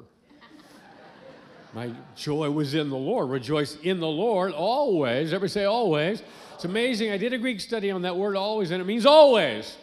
My 1.74 1.92
joy 2.16 2.50
was 2.52 2.74
in 2.74 2.90
the 2.90 2.98
Lord. 2.98 3.30
Rejoice 3.30 3.78
in 3.82 4.00
the 4.00 4.08
Lord 4.08 4.52
always. 4.52 5.32
Ever 5.32 5.48
say 5.48 5.66
always? 5.66 6.22
It's 6.56 6.66
amazing. 6.66 7.12
I 7.12 7.18
did 7.18 7.34
a 7.34 7.38
Greek 7.38 7.62
study 7.62 7.92
on 7.92 8.02
that 8.02 8.16
word 8.18 8.36
always, 8.36 8.72
and 8.72 8.82
it 8.82 8.86
means 8.86 9.06
always. 9.06 9.78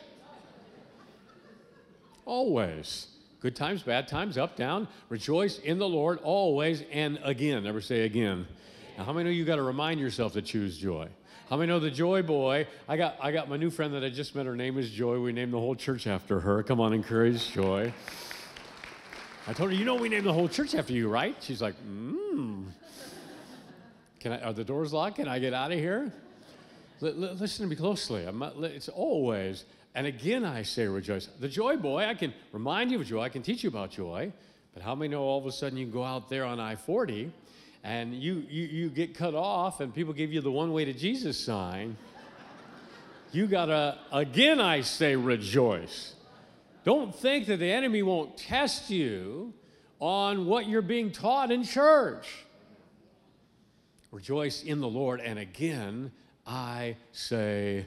Always. 2.27 3.07
Good 3.41 3.57
times, 3.57 3.83
bad 3.83 4.07
times, 4.07 4.37
up, 4.37 4.57
down. 4.57 4.87
Rejoice 5.09 5.61
in 5.61 5.79
the 5.79 5.89
Lord 5.89 6.19
always 6.23 6.83
and 6.93 7.19
again. 7.23 7.65
Never 7.65 7.81
say 7.81 8.03
again. 8.03 8.47
Now, 8.99 9.05
how 9.05 9.13
many 9.13 9.31
of 9.31 9.37
you 9.37 9.45
got 9.45 9.57
to 9.57 9.63
remind 9.63 9.99
yourself 9.99 10.35
to 10.35 10.43
choose 10.43 10.77
joy? 10.77 11.09
How 11.49 11.57
many 11.57 11.69
know 11.69 11.81
the 11.81 11.91
Joy 11.91 12.21
Boy? 12.21 12.67
I 12.87 12.99
got, 12.99 13.17
I 13.23 13.33
got 13.33 13.49
my 13.49 13.57
new 13.57 13.71
friend 13.71 13.95
that 13.95 14.05
I 14.05 14.11
just 14.11 14.35
met. 14.35 14.45
Her 14.45 14.55
name 14.55 14.77
is 14.77 14.91
Joy. 14.91 15.19
We 15.19 15.33
named 15.33 15.55
the 15.55 15.59
whole 15.59 15.75
church 15.75 16.07
after 16.07 16.41
her. 16.41 16.63
Come 16.63 16.79
on, 16.79 16.93
encourage 16.93 17.51
Joy. 17.53 17.95
I 19.49 19.55
told 19.55 19.71
her, 19.71 19.77
you 19.77 19.87
know, 19.87 19.95
we 19.95 20.11
named 20.11 20.27
the 20.27 20.33
whole 20.33 20.47
church 20.47 20.75
after 20.75 20.93
you, 20.93 21.09
right? 21.09 21.35
She's 21.41 21.63
like, 21.63 21.75
hmm. 21.77 22.65
Can 24.21 24.33
I, 24.33 24.43
are 24.43 24.53
the 24.53 24.63
doors 24.63 24.93
locked? 24.93 25.17
Can 25.17 25.27
I 25.27 25.39
get 25.39 25.55
out 25.55 25.73
of 25.73 25.79
here? 25.79 26.13
L- 27.01 27.09
l- 27.09 27.35
listen 27.35 27.65
to 27.65 27.71
me 27.71 27.75
closely. 27.75 28.31
Not, 28.31 28.57
it's 28.63 28.91
always, 28.91 29.65
and 29.95 30.07
again 30.07 30.45
I 30.45 30.65
say 30.65 30.87
rejoice. 30.87 31.31
The 31.41 31.49
joy 31.49 31.79
boy, 31.79 32.05
I 32.05 32.13
can 32.13 32.35
remind 32.53 32.91
you 32.91 33.01
of 33.01 33.07
joy, 33.07 33.23
I 33.23 33.31
can 33.31 33.41
teach 33.41 33.65
you 33.65 33.71
about 33.71 33.91
joy, 33.91 34.31
but 34.75 34.83
how 34.83 34.95
many 34.95 35.13
know 35.13 35.23
all 35.23 35.39
of 35.39 35.47
a 35.47 35.53
sudden 35.53 35.79
you 35.79 35.87
go 35.87 36.05
out 36.05 36.29
there 36.29 36.45
on 36.45 36.61
I 36.61 36.77
40 36.77 37.33
and 37.85 38.15
you, 38.15 38.45
you, 38.51 38.67
you 38.67 38.91
get 38.91 39.15
cut 39.15 39.35
off 39.35 39.81
and 39.81 39.95
people 39.95 40.13
give 40.13 40.31
you 40.31 40.43
the 40.43 40.53
one 40.53 40.75
way 40.75 40.85
to 40.85 40.93
Jesus 40.93 41.43
sign? 41.43 41.97
You 43.33 43.47
gotta, 43.47 43.97
again 44.13 44.61
I 44.61 44.83
say 44.83 45.17
rejoice. 45.17 46.13
Don't 46.85 47.15
think 47.15 47.47
that 47.47 47.59
the 47.59 47.71
enemy 47.71 48.03
won't 48.03 48.37
test 48.37 48.91
you 48.91 49.53
on 50.01 50.47
what 50.47 50.69
you're 50.69 50.81
being 50.81 51.11
taught 51.11 51.51
in 51.51 51.65
church. 51.65 52.45
Rejoice 54.11 54.63
in 54.63 54.81
the 54.81 54.89
Lord. 54.89 55.21
And 55.21 55.39
again, 55.39 56.13
I 56.47 56.97
say 57.13 57.87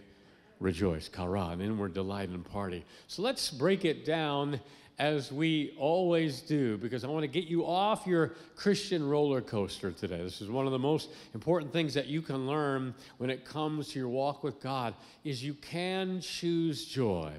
rejoice, 0.59 1.07
kara, 1.07 1.47
an 1.47 1.61
inward 1.61 1.93
delight 1.93 2.29
and 2.29 2.45
party. 2.45 2.85
So 3.07 3.23
let's 3.23 3.49
break 3.49 3.85
it 3.85 4.05
down 4.05 4.59
as 4.99 5.31
we 5.31 5.73
always 5.79 6.41
do, 6.41 6.77
because 6.77 7.03
I 7.03 7.07
want 7.07 7.23
to 7.23 7.27
get 7.27 7.45
you 7.45 7.65
off 7.65 8.05
your 8.05 8.35
Christian 8.55 9.07
roller 9.09 9.41
coaster 9.41 9.91
today. 9.91 10.21
This 10.21 10.41
is 10.41 10.49
one 10.51 10.67
of 10.67 10.71
the 10.71 10.77
most 10.77 11.09
important 11.33 11.73
things 11.73 11.95
that 11.95 12.05
you 12.05 12.21
can 12.21 12.45
learn 12.45 12.93
when 13.17 13.31
it 13.31 13.43
comes 13.43 13.87
to 13.89 13.99
your 13.99 14.09
walk 14.09 14.43
with 14.43 14.61
God 14.61 14.93
is 15.23 15.43
you 15.43 15.55
can 15.55 16.21
choose 16.21 16.85
joy. 16.85 17.31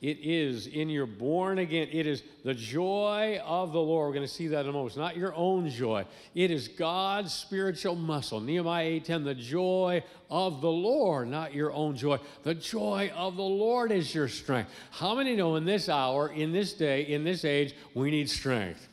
It 0.00 0.18
is 0.22 0.66
in 0.66 0.88
your 0.88 1.04
born 1.04 1.58
again. 1.58 1.88
It 1.92 2.06
is 2.06 2.22
the 2.42 2.54
joy 2.54 3.38
of 3.44 3.72
the 3.72 3.80
Lord. 3.80 4.08
We're 4.08 4.14
going 4.14 4.26
to 4.26 4.32
see 4.32 4.46
that 4.48 4.60
in 4.60 4.68
a 4.68 4.72
moment. 4.72 4.92
It's 4.92 4.96
not 4.96 5.16
your 5.16 5.34
own 5.34 5.68
joy. 5.68 6.06
It 6.34 6.50
is 6.50 6.68
God's 6.68 7.34
spiritual 7.34 7.96
muscle. 7.96 8.40
Nehemiah 8.40 9.00
8:10, 9.00 9.24
the 9.24 9.34
joy 9.34 10.02
of 10.30 10.62
the 10.62 10.70
Lord, 10.70 11.28
not 11.28 11.52
your 11.52 11.70
own 11.72 11.96
joy. 11.96 12.18
The 12.44 12.54
joy 12.54 13.12
of 13.14 13.36
the 13.36 13.42
Lord 13.42 13.92
is 13.92 14.14
your 14.14 14.28
strength. 14.28 14.70
How 14.90 15.14
many 15.14 15.36
know 15.36 15.56
in 15.56 15.66
this 15.66 15.90
hour, 15.90 16.28
in 16.28 16.50
this 16.52 16.72
day, 16.72 17.02
in 17.02 17.22
this 17.22 17.44
age, 17.44 17.74
we 17.94 18.10
need 18.10 18.30
strength? 18.30 18.88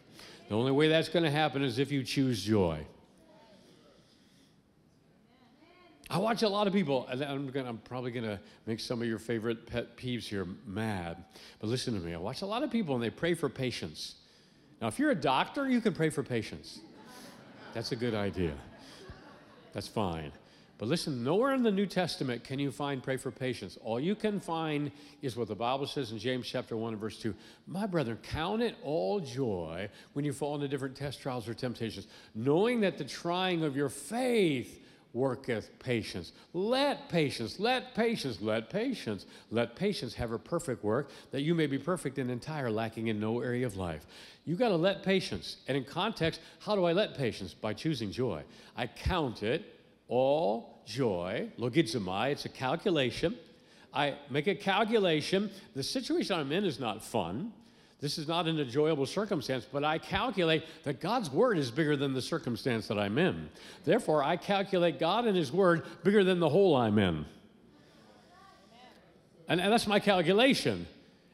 The 0.50 0.56
only 0.56 0.74
way 0.74 0.90
that's 0.90 1.10
going 1.10 1.24
to 1.24 1.32
happen 1.32 1.64
is 1.64 1.80
if 1.80 1.90
you 1.90 2.04
choose 2.04 2.44
joy. 2.44 2.86
I 6.10 6.20
watch 6.20 6.42
a 6.44 6.48
lot 6.48 6.68
of 6.68 6.74
people, 6.74 7.06
and 7.10 7.22
I'm, 7.22 7.50
gonna, 7.50 7.68
I'm 7.68 7.80
probably 7.80 8.12
going 8.12 8.26
to 8.26 8.40
make 8.66 8.80
some 8.80 9.02
of 9.02 9.08
your 9.08 9.20
favorite 9.20 9.68
pet 9.68 9.98
peeves 9.98 10.24
here 10.24 10.48
mad. 10.66 11.24
But 11.60 11.68
listen 11.68 11.94
to 11.96 12.00
me. 12.00 12.14
I 12.14 12.18
watch 12.18 12.42
a 12.42 12.46
lot 12.46 12.64
of 12.64 12.72
people 12.72 12.96
and 12.96 13.04
they 13.04 13.10
pray 13.10 13.34
for 13.34 13.50
patience. 13.50 14.16
Now, 14.82 14.88
if 14.88 15.00
you're 15.00 15.12
a 15.12 15.16
doctor, 15.16 15.68
you 15.68 15.82
can 15.82 15.94
pray 15.94 16.10
for 16.10 16.24
patience. 16.24 16.80
That's 17.74 17.92
a 17.92 17.96
good 17.96 18.14
idea. 18.14 18.54
That's 19.74 19.88
fine. 19.88 20.32
But 20.78 20.88
listen, 20.88 21.24
nowhere 21.24 21.56
in 21.56 21.64
the 21.64 21.72
New 21.72 21.88
Testament 21.88 22.44
can 22.44 22.60
you 22.60 22.72
find 22.72 23.02
pray 23.02 23.18
for 23.18 23.32
patience. 23.32 23.78
All 23.84 24.00
you 24.00 24.16
can 24.16 24.40
find 24.40 24.92
is 25.24 25.36
what 25.36 25.48
the 25.48 25.56
Bible 25.56 25.88
says 25.88 26.12
in 26.12 26.20
James 26.20 26.48
chapter 26.48 26.78
1 26.78 26.94
and 26.94 27.02
verse 27.02 27.20
2. 27.20 27.34
My 27.66 27.88
brethren, 27.88 28.20
count 28.22 28.62
it 28.62 28.76
all 28.84 29.20
joy 29.20 29.90
when 30.14 30.24
you 30.24 30.34
fall 30.34 30.56
into 30.56 30.68
different 30.68 30.96
test 30.96 31.20
trials 31.20 31.50
or 31.50 31.56
temptations, 31.56 32.08
knowing 32.36 32.82
that 32.82 32.98
the 32.98 33.06
trying 33.06 33.64
of 33.64 33.76
your 33.76 33.90
faith 33.90 34.84
worketh 35.14 35.78
patience. 35.80 36.32
Let 36.54 37.10
patience, 37.10 37.60
let 37.60 37.96
patience, 37.96 38.42
let 38.42 38.70
patience, 38.70 39.26
let 39.52 39.76
patience 39.76 40.14
have 40.16 40.30
her 40.30 40.38
perfect 40.38 40.84
work, 40.84 41.10
that 41.32 41.42
you 41.42 41.56
may 41.56 41.68
be 41.68 41.78
perfect 41.78 42.18
and 42.20 42.30
entire, 42.30 42.70
lacking 42.70 43.08
in 43.08 43.20
no 43.20 43.42
area 43.42 43.66
of 43.66 43.76
life. 43.76 44.06
You 44.46 44.56
got 44.56 44.70
to 44.70 44.76
let 44.76 45.04
patience. 45.04 45.58
And 45.68 45.76
in 45.76 45.84
context, 45.84 46.40
how 46.60 46.76
do 46.76 46.86
I 46.86 46.94
let 46.94 47.18
patience? 47.18 47.54
By 47.54 47.74
choosing 47.74 48.12
joy. 48.12 48.44
I 48.76 48.88
count 48.88 49.44
it 49.44 49.64
all 50.08 50.82
joy, 50.86 51.50
logizomai, 51.60 52.32
it's 52.32 52.46
a 52.46 52.50
calculation. 52.50 53.36
I 53.94 54.16
make 54.30 54.48
a 54.48 54.56
calculation. 54.56 55.50
The 55.76 55.84
situation 55.84 56.40
I'm 56.40 56.52
in 56.52 56.64
is 56.64 56.80
not 56.80 57.04
fun. 57.04 57.52
This 58.00 58.20
is 58.20 58.27
not 58.27 58.48
an 58.48 58.60
enjoyable 58.60 59.08
circumstance, 59.08 59.66
but 59.72 59.84
I 59.84 59.98
calculate 59.98 60.66
that 60.84 61.01
God's 61.01 61.32
word 61.32 61.58
is 61.58 61.72
bigger 61.72 61.98
than 61.98 62.13
the 62.13 62.22
circumstance 62.22 62.88
that 62.88 63.00
I'm 63.00 63.18
in. 63.18 63.50
Therefore, 63.86 64.24
I 64.24 64.38
calculate 64.38 65.00
God 65.00 65.25
and 65.25 65.36
His 65.36 65.51
word 65.51 65.84
bigger 66.04 66.24
than 66.24 66.39
the 66.39 66.50
hole 66.50 66.75
I'm 66.75 67.00
in. 67.00 67.25
And, 69.48 69.60
and 69.60 69.74
that's 69.74 69.88
my 69.88 70.00
calculation. 70.00 70.86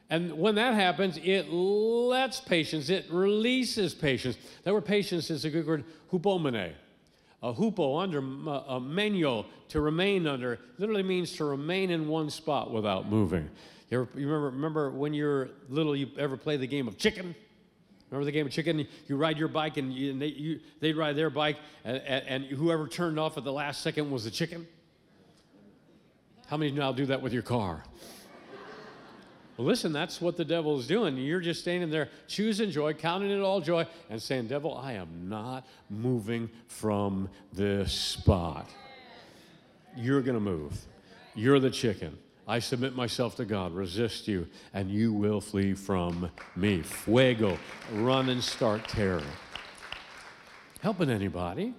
And 0.08 0.38
when 0.38 0.54
that 0.54 0.74
happens, 0.74 1.18
it 1.22 1.50
lets 1.50 2.40
patience, 2.40 2.88
it 2.88 3.06
releases 3.10 3.92
patience. 3.94 4.38
That 4.62 4.72
word 4.72 4.86
patience 4.86 5.30
is 5.30 5.44
a 5.44 5.50
good 5.50 5.66
word, 5.66 5.84
hupomene. 6.10 6.72
A 7.42 7.52
hupo, 7.52 8.02
under, 8.02 8.20
a 8.20 8.80
menio, 8.80 9.44
to 9.68 9.82
remain 9.82 10.26
under, 10.26 10.60
literally 10.78 11.02
means 11.02 11.32
to 11.32 11.44
remain 11.44 11.90
in 11.90 12.08
one 12.08 12.30
spot 12.30 12.72
without 12.72 13.10
moving. 13.10 13.50
You, 13.94 14.00
ever, 14.00 14.10
you 14.16 14.26
remember, 14.26 14.50
remember 14.50 14.90
when 14.90 15.14
you're 15.14 15.50
little, 15.68 15.94
you 15.94 16.08
ever 16.18 16.36
play 16.36 16.56
the 16.56 16.66
game 16.66 16.88
of 16.88 16.98
chicken? 16.98 17.32
Remember 18.10 18.24
the 18.24 18.32
game 18.32 18.44
of 18.44 18.50
chicken? 18.50 18.88
You 19.06 19.16
ride 19.16 19.38
your 19.38 19.46
bike 19.46 19.76
and, 19.76 19.92
you, 19.92 20.10
and 20.10 20.20
they, 20.20 20.26
you, 20.26 20.58
they'd 20.80 20.96
ride 20.96 21.14
their 21.14 21.30
bike, 21.30 21.58
and, 21.84 22.02
and, 22.02 22.44
whoever 22.44 22.88
turned 22.88 23.20
off 23.20 23.38
at 23.38 23.44
the 23.44 23.52
last 23.52 23.82
second 23.82 24.10
was 24.10 24.24
the 24.24 24.32
chicken? 24.32 24.66
How 26.48 26.56
many 26.56 26.72
now 26.72 26.90
do 26.90 27.06
that 27.06 27.22
with 27.22 27.32
your 27.32 27.44
car? 27.44 27.84
Well, 29.56 29.68
listen, 29.68 29.92
that's 29.92 30.20
what 30.20 30.36
the 30.36 30.44
devil 30.44 30.76
is 30.80 30.88
doing. 30.88 31.16
You're 31.16 31.38
just 31.38 31.60
standing 31.60 31.90
there 31.90 32.08
choosing 32.26 32.72
joy, 32.72 32.94
counting 32.94 33.30
it 33.30 33.38
all 33.38 33.60
joy, 33.60 33.86
and 34.10 34.20
saying, 34.20 34.48
Devil, 34.48 34.76
I 34.76 34.94
am 34.94 35.28
not 35.28 35.68
moving 35.88 36.50
from 36.66 37.28
this 37.52 37.92
spot. 37.92 38.68
You're 39.96 40.20
going 40.22 40.34
to 40.34 40.40
move. 40.40 40.76
You're 41.36 41.60
the 41.60 41.70
chicken. 41.70 42.18
I 42.46 42.58
submit 42.58 42.94
myself 42.94 43.36
to 43.36 43.46
God, 43.46 43.72
resist 43.72 44.28
you, 44.28 44.46
and 44.74 44.90
you 44.90 45.12
will 45.14 45.40
flee 45.40 45.72
from 45.72 46.30
me. 46.56 46.80
Pheugo, 46.80 47.58
run 47.92 48.28
and 48.28 48.44
start 48.44 48.86
terror. 48.86 49.22
Helping 50.82 51.08
anybody? 51.08 51.72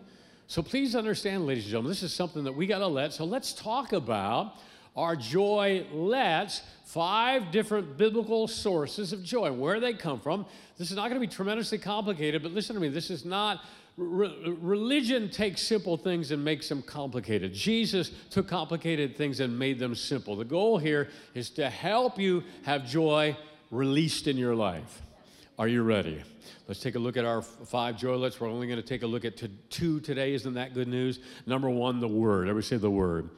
So 0.47 0.63
please 0.63 0.95
understand, 0.95 1.45
ladies 1.45 1.65
and 1.65 1.71
gentlemen, 1.71 1.91
this 1.91 2.01
is 2.01 2.13
something 2.13 2.43
that 2.45 2.53
we 2.53 2.65
got 2.65 2.79
to 2.79 2.87
let. 2.87 3.13
So 3.13 3.25
let's 3.25 3.53
talk 3.53 3.93
about 3.93 4.55
our 4.95 5.15
joy 5.15 5.85
lets 5.91 6.61
five 6.85 7.51
different 7.51 7.97
biblical 7.97 8.47
sources 8.47 9.13
of 9.13 9.23
joy, 9.23 9.51
where 9.51 9.79
they 9.79 9.93
come 9.93 10.19
from. 10.19 10.45
This 10.77 10.89
is 10.89 10.95
not 10.95 11.09
going 11.09 11.21
to 11.21 11.27
be 11.27 11.31
tremendously 11.31 11.77
complicated, 11.77 12.41
but 12.41 12.53
listen 12.53 12.75
to 12.75 12.81
me, 12.81 12.87
this 12.87 13.11
is 13.11 13.25
not 13.25 13.63
Re- 13.97 14.57
religion 14.59 15.29
takes 15.29 15.61
simple 15.61 15.95
things 15.95 16.31
and 16.31 16.43
makes 16.43 16.67
them 16.67 16.81
complicated. 16.81 17.53
Jesus 17.53 18.11
took 18.29 18.47
complicated 18.47 19.15
things 19.15 19.39
and 19.39 19.57
made 19.57 19.79
them 19.79 19.95
simple. 19.95 20.35
The 20.35 20.43
goal 20.43 20.77
here 20.77 21.09
is 21.33 21.49
to 21.51 21.69
help 21.69 22.19
you 22.19 22.43
have 22.63 22.85
joy 22.85 23.37
released 23.71 24.27
in 24.27 24.37
your 24.37 24.53
life. 24.53 25.01
Are 25.57 25.69
you 25.69 25.83
ready? 25.83 26.21
Let's 26.67 26.81
take 26.81 26.95
a 26.95 26.99
look 26.99 27.15
at 27.15 27.23
our 27.23 27.41
five 27.41 27.95
joylets. 27.95 28.39
We're 28.39 28.49
only 28.49 28.67
going 28.67 28.81
to 28.81 28.85
take 28.87 29.03
a 29.03 29.07
look 29.07 29.23
at 29.23 29.41
two 29.69 29.99
today. 30.01 30.33
Isn't 30.33 30.55
that 30.55 30.73
good 30.73 30.89
news? 30.89 31.19
Number 31.45 31.69
one, 31.69 32.01
the 32.01 32.07
Word. 32.07 32.49
Everybody 32.49 32.67
say 32.67 32.77
the 32.77 32.89
Word. 32.89 33.29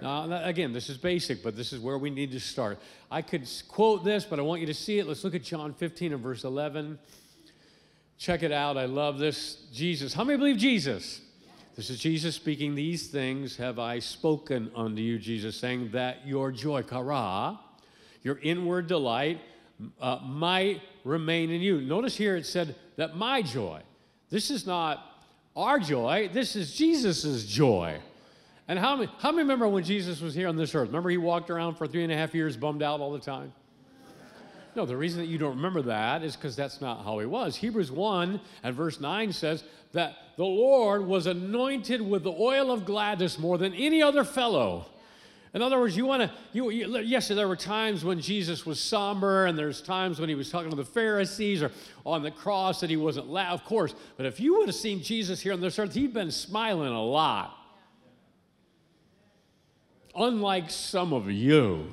Now, 0.00 0.44
again, 0.44 0.72
this 0.72 0.88
is 0.88 0.98
basic, 0.98 1.42
but 1.42 1.56
this 1.56 1.72
is 1.72 1.80
where 1.80 1.98
we 1.98 2.10
need 2.10 2.30
to 2.32 2.40
start. 2.40 2.78
I 3.10 3.22
could 3.22 3.48
quote 3.68 4.04
this, 4.04 4.24
but 4.24 4.38
I 4.38 4.42
want 4.42 4.60
you 4.60 4.66
to 4.68 4.74
see 4.74 4.98
it. 4.98 5.08
Let's 5.08 5.24
look 5.24 5.34
at 5.34 5.42
John 5.42 5.72
15 5.72 6.12
and 6.12 6.22
verse 6.22 6.44
11. 6.44 6.98
Check 8.18 8.42
it 8.42 8.52
out. 8.52 8.76
I 8.76 8.86
love 8.86 9.18
this. 9.18 9.56
Jesus. 9.72 10.14
How 10.14 10.24
many 10.24 10.38
believe 10.38 10.56
Jesus? 10.56 11.20
This 11.76 11.90
is 11.90 11.98
Jesus 11.98 12.36
speaking. 12.36 12.74
These 12.74 13.08
things 13.08 13.56
have 13.56 13.78
I 13.78 13.98
spoken 13.98 14.70
unto 14.76 15.02
you, 15.02 15.18
Jesus, 15.18 15.56
saying 15.56 15.90
that 15.92 16.26
your 16.26 16.52
joy, 16.52 16.82
kara, 16.82 17.58
your 18.22 18.38
inward 18.42 18.86
delight, 18.86 19.40
uh, 20.00 20.20
might 20.22 20.82
remain 21.02 21.50
in 21.50 21.60
you. 21.60 21.80
Notice 21.80 22.16
here 22.16 22.36
it 22.36 22.46
said 22.46 22.76
that 22.96 23.16
my 23.16 23.42
joy. 23.42 23.82
This 24.30 24.50
is 24.50 24.66
not 24.66 25.04
our 25.56 25.78
joy, 25.78 26.30
this 26.32 26.56
is 26.56 26.74
Jesus' 26.74 27.44
joy. 27.44 28.00
And 28.66 28.78
how 28.78 28.96
many, 28.96 29.10
how 29.18 29.30
many 29.30 29.42
remember 29.42 29.68
when 29.68 29.84
Jesus 29.84 30.20
was 30.20 30.34
here 30.34 30.48
on 30.48 30.56
this 30.56 30.74
earth? 30.74 30.88
Remember 30.88 31.10
he 31.10 31.16
walked 31.16 31.50
around 31.50 31.74
for 31.74 31.86
three 31.86 32.02
and 32.02 32.12
a 32.12 32.16
half 32.16 32.34
years 32.34 32.56
bummed 32.56 32.82
out 32.82 33.00
all 33.00 33.12
the 33.12 33.18
time? 33.18 33.52
No, 34.76 34.84
the 34.84 34.96
reason 34.96 35.20
that 35.20 35.26
you 35.26 35.38
don't 35.38 35.56
remember 35.56 35.82
that 35.82 36.22
is 36.22 36.34
because 36.34 36.56
that's 36.56 36.80
not 36.80 37.04
how 37.04 37.18
he 37.18 37.26
was. 37.26 37.56
Hebrews 37.56 37.92
1 37.92 38.40
and 38.62 38.74
verse 38.74 39.00
9 39.00 39.32
says 39.32 39.62
that 39.92 40.16
the 40.36 40.44
Lord 40.44 41.06
was 41.06 41.26
anointed 41.26 42.00
with 42.00 42.24
the 42.24 42.32
oil 42.32 42.72
of 42.72 42.84
gladness 42.84 43.38
more 43.38 43.56
than 43.56 43.72
any 43.74 44.02
other 44.02 44.24
fellow. 44.24 44.86
In 45.54 45.62
other 45.62 45.78
words, 45.78 45.96
you 45.96 46.04
want 46.04 46.22
to, 46.22 46.32
you, 46.52 46.70
you, 46.70 46.98
yes, 46.98 47.28
there 47.28 47.46
were 47.46 47.54
times 47.54 48.04
when 48.04 48.20
Jesus 48.20 48.66
was 48.66 48.80
somber, 48.80 49.46
and 49.46 49.56
there's 49.56 49.80
times 49.80 50.18
when 50.18 50.28
he 50.28 50.34
was 50.34 50.50
talking 50.50 50.70
to 50.70 50.76
the 50.76 50.84
Pharisees 50.84 51.62
or 51.62 51.70
on 52.04 52.24
the 52.24 52.32
cross 52.32 52.80
that 52.80 52.90
he 52.90 52.96
wasn't 52.96 53.28
loud, 53.28 53.54
of 53.54 53.64
course. 53.64 53.94
But 54.16 54.26
if 54.26 54.40
you 54.40 54.58
would 54.58 54.66
have 54.66 54.74
seen 54.74 55.00
Jesus 55.00 55.40
here 55.40 55.52
on 55.52 55.60
this 55.60 55.78
earth, 55.78 55.94
he'd 55.94 56.12
been 56.12 56.32
smiling 56.32 56.92
a 56.92 57.02
lot. 57.02 57.56
Unlike 60.16 60.70
some 60.70 61.12
of 61.12 61.30
you. 61.30 61.86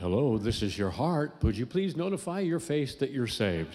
Hello, 0.00 0.38
this 0.38 0.62
is 0.62 0.78
your 0.78 0.90
heart. 0.90 1.32
Would 1.42 1.58
you 1.58 1.66
please 1.66 1.96
notify 1.96 2.38
your 2.38 2.60
face 2.60 2.94
that 2.96 3.10
you're 3.10 3.26
saved? 3.26 3.74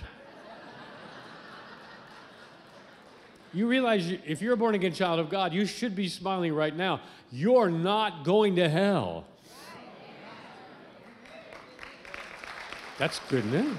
you 3.53 3.68
realize 3.68 4.10
if 4.25 4.42
you're 4.42 4.53
a 4.53 4.58
born 4.58 4.74
again 4.74 4.94
child 4.94 5.20
of 5.20 5.30
God, 5.30 5.53
you 5.53 5.65
should 5.65 5.98
be 5.98 6.08
smiling 6.08 6.53
right 6.53 6.74
now. 6.74 7.01
You're 7.30 7.70
not 7.70 8.24
going 8.24 8.56
to 8.56 8.70
hell. 8.70 9.25
That's 12.98 13.20
good 13.27 13.46
news. 13.48 13.75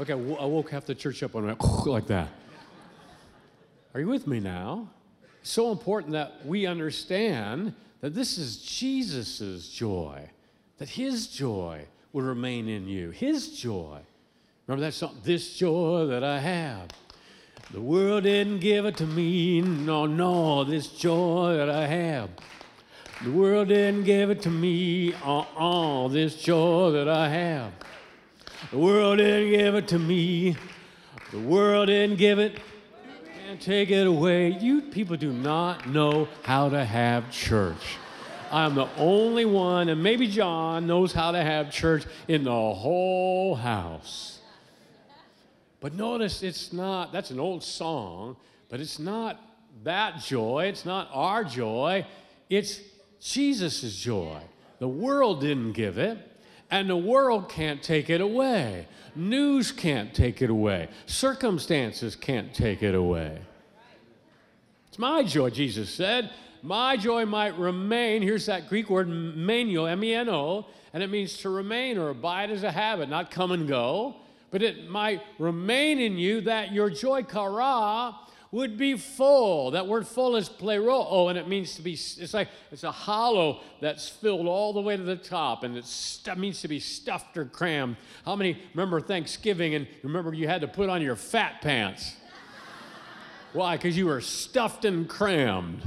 Okay, 0.00 0.14
I 0.14 0.16
woke 0.16 0.70
half 0.70 0.84
the 0.84 0.96
church 0.96 1.22
up 1.22 1.36
on 1.36 1.56
like 1.86 2.08
that. 2.08 2.28
Are 3.94 4.00
you 4.00 4.08
with 4.08 4.26
me 4.26 4.40
now? 4.40 4.90
So 5.44 5.70
important 5.70 6.12
that 6.14 6.44
we 6.44 6.66
understand 6.66 7.72
that 8.00 8.14
this 8.14 8.38
is 8.38 8.58
Jesus' 8.58 9.68
joy, 9.68 10.30
that 10.78 10.90
his 10.90 11.26
joy 11.26 11.86
would 12.12 12.24
remain 12.24 12.68
in 12.68 12.86
you. 12.86 13.10
His 13.10 13.58
joy. 13.58 13.98
Remember 14.66 14.84
that 14.86 14.94
song? 14.94 15.16
This 15.24 15.54
joy 15.56 16.06
that 16.06 16.22
I 16.22 16.38
have. 16.38 16.88
The 17.72 17.80
world 17.80 18.24
didn't 18.24 18.60
give 18.60 18.86
it 18.86 18.96
to 18.98 19.06
me. 19.06 19.60
No, 19.60 20.06
no, 20.06 20.64
this 20.64 20.88
joy 20.88 21.54
that 21.56 21.68
I 21.68 21.86
have. 21.86 22.30
The 23.24 23.32
world 23.32 23.68
didn't 23.68 24.04
give 24.04 24.30
it 24.30 24.42
to 24.42 24.50
me, 24.50 25.12
uh-uh, 25.24 26.06
this 26.06 26.40
joy 26.40 26.92
that 26.92 27.08
I 27.08 27.28
have. 27.28 27.72
The 28.70 28.78
world 28.78 29.18
didn't 29.18 29.50
give 29.50 29.74
it 29.74 29.88
to 29.88 29.98
me. 29.98 30.56
The 31.32 31.40
world 31.40 31.88
didn't 31.88 32.16
give 32.16 32.38
it. 32.38 32.60
Take 33.56 33.90
it 33.90 34.06
away. 34.06 34.50
You 34.50 34.82
people 34.82 35.16
do 35.16 35.32
not 35.32 35.88
know 35.88 36.28
how 36.42 36.68
to 36.68 36.84
have 36.84 37.30
church. 37.30 37.96
I'm 38.50 38.74
the 38.74 38.88
only 38.98 39.46
one, 39.46 39.88
and 39.88 40.02
maybe 40.02 40.26
John 40.26 40.86
knows 40.86 41.14
how 41.14 41.32
to 41.32 41.42
have 41.42 41.70
church 41.70 42.04
in 42.28 42.44
the 42.44 42.50
whole 42.50 43.54
house. 43.54 44.38
But 45.80 45.94
notice 45.94 46.42
it's 46.42 46.72
not, 46.74 47.10
that's 47.12 47.30
an 47.30 47.40
old 47.40 47.62
song, 47.62 48.36
but 48.68 48.80
it's 48.80 48.98
not 48.98 49.40
that 49.82 50.20
joy. 50.20 50.66
It's 50.66 50.84
not 50.84 51.08
our 51.12 51.42
joy. 51.42 52.06
It's 52.50 52.80
Jesus' 53.20 53.96
joy. 53.96 54.40
The 54.78 54.88
world 54.88 55.40
didn't 55.40 55.72
give 55.72 55.96
it, 55.96 56.18
and 56.70 56.88
the 56.88 56.96
world 56.96 57.48
can't 57.48 57.82
take 57.82 58.10
it 58.10 58.20
away. 58.20 58.86
News 59.14 59.72
can't 59.72 60.14
take 60.14 60.42
it 60.42 60.50
away. 60.50 60.88
Circumstances 61.06 62.14
can't 62.14 62.54
take 62.54 62.82
it 62.82 62.94
away. 62.94 63.38
It's 64.88 64.98
my 64.98 65.22
joy, 65.22 65.50
Jesus 65.50 65.90
said. 65.90 66.30
My 66.62 66.96
joy 66.96 67.24
might 67.24 67.56
remain. 67.58 68.22
Here's 68.22 68.46
that 68.46 68.68
Greek 68.68 68.90
word, 68.90 69.08
meno, 69.08 69.84
M 69.84 70.02
E 70.04 70.14
N 70.14 70.28
O, 70.28 70.66
and 70.92 71.02
it 71.02 71.10
means 71.10 71.38
to 71.38 71.50
remain 71.50 71.98
or 71.98 72.10
abide 72.10 72.50
as 72.50 72.62
a 72.62 72.70
habit, 72.70 73.08
not 73.08 73.30
come 73.30 73.52
and 73.52 73.68
go. 73.68 74.16
But 74.50 74.62
it 74.62 74.88
might 74.88 75.22
remain 75.38 75.98
in 75.98 76.16
you 76.16 76.40
that 76.42 76.72
your 76.72 76.90
joy, 76.90 77.22
kara, 77.22 78.16
would 78.50 78.78
be 78.78 78.96
full. 78.96 79.72
That 79.72 79.86
word 79.86 80.06
full 80.06 80.36
is 80.36 80.48
pleroo, 80.48 81.06
oh, 81.08 81.28
and 81.28 81.38
it 81.38 81.48
means 81.48 81.74
to 81.76 81.82
be, 81.82 81.92
it's 81.92 82.32
like, 82.32 82.48
it's 82.70 82.84
a 82.84 82.90
hollow 82.90 83.60
that's 83.80 84.08
filled 84.08 84.46
all 84.46 84.72
the 84.72 84.80
way 84.80 84.96
to 84.96 85.02
the 85.02 85.16
top, 85.16 85.64
and 85.64 85.76
it 85.76 86.36
means 86.36 86.62
to 86.62 86.68
be 86.68 86.80
stuffed 86.80 87.36
or 87.36 87.44
crammed. 87.44 87.96
How 88.24 88.36
many 88.36 88.58
remember 88.74 89.00
Thanksgiving 89.00 89.74
and 89.74 89.86
remember 90.02 90.32
you 90.32 90.48
had 90.48 90.62
to 90.62 90.68
put 90.68 90.88
on 90.88 91.02
your 91.02 91.16
fat 91.16 91.60
pants? 91.60 92.16
Why? 93.52 93.76
Because 93.76 93.96
you 93.96 94.06
were 94.06 94.20
stuffed 94.20 94.84
and 94.84 95.08
crammed. 95.08 95.80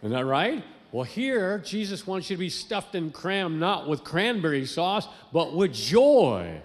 Isn't 0.00 0.12
that 0.12 0.24
right? 0.24 0.64
Well, 0.90 1.04
here, 1.04 1.58
Jesus 1.58 2.06
wants 2.06 2.28
you 2.28 2.36
to 2.36 2.40
be 2.40 2.50
stuffed 2.50 2.94
and 2.94 3.12
crammed 3.12 3.58
not 3.58 3.88
with 3.88 4.04
cranberry 4.04 4.66
sauce, 4.66 5.08
but 5.32 5.54
with 5.54 5.72
joy. 5.72 6.60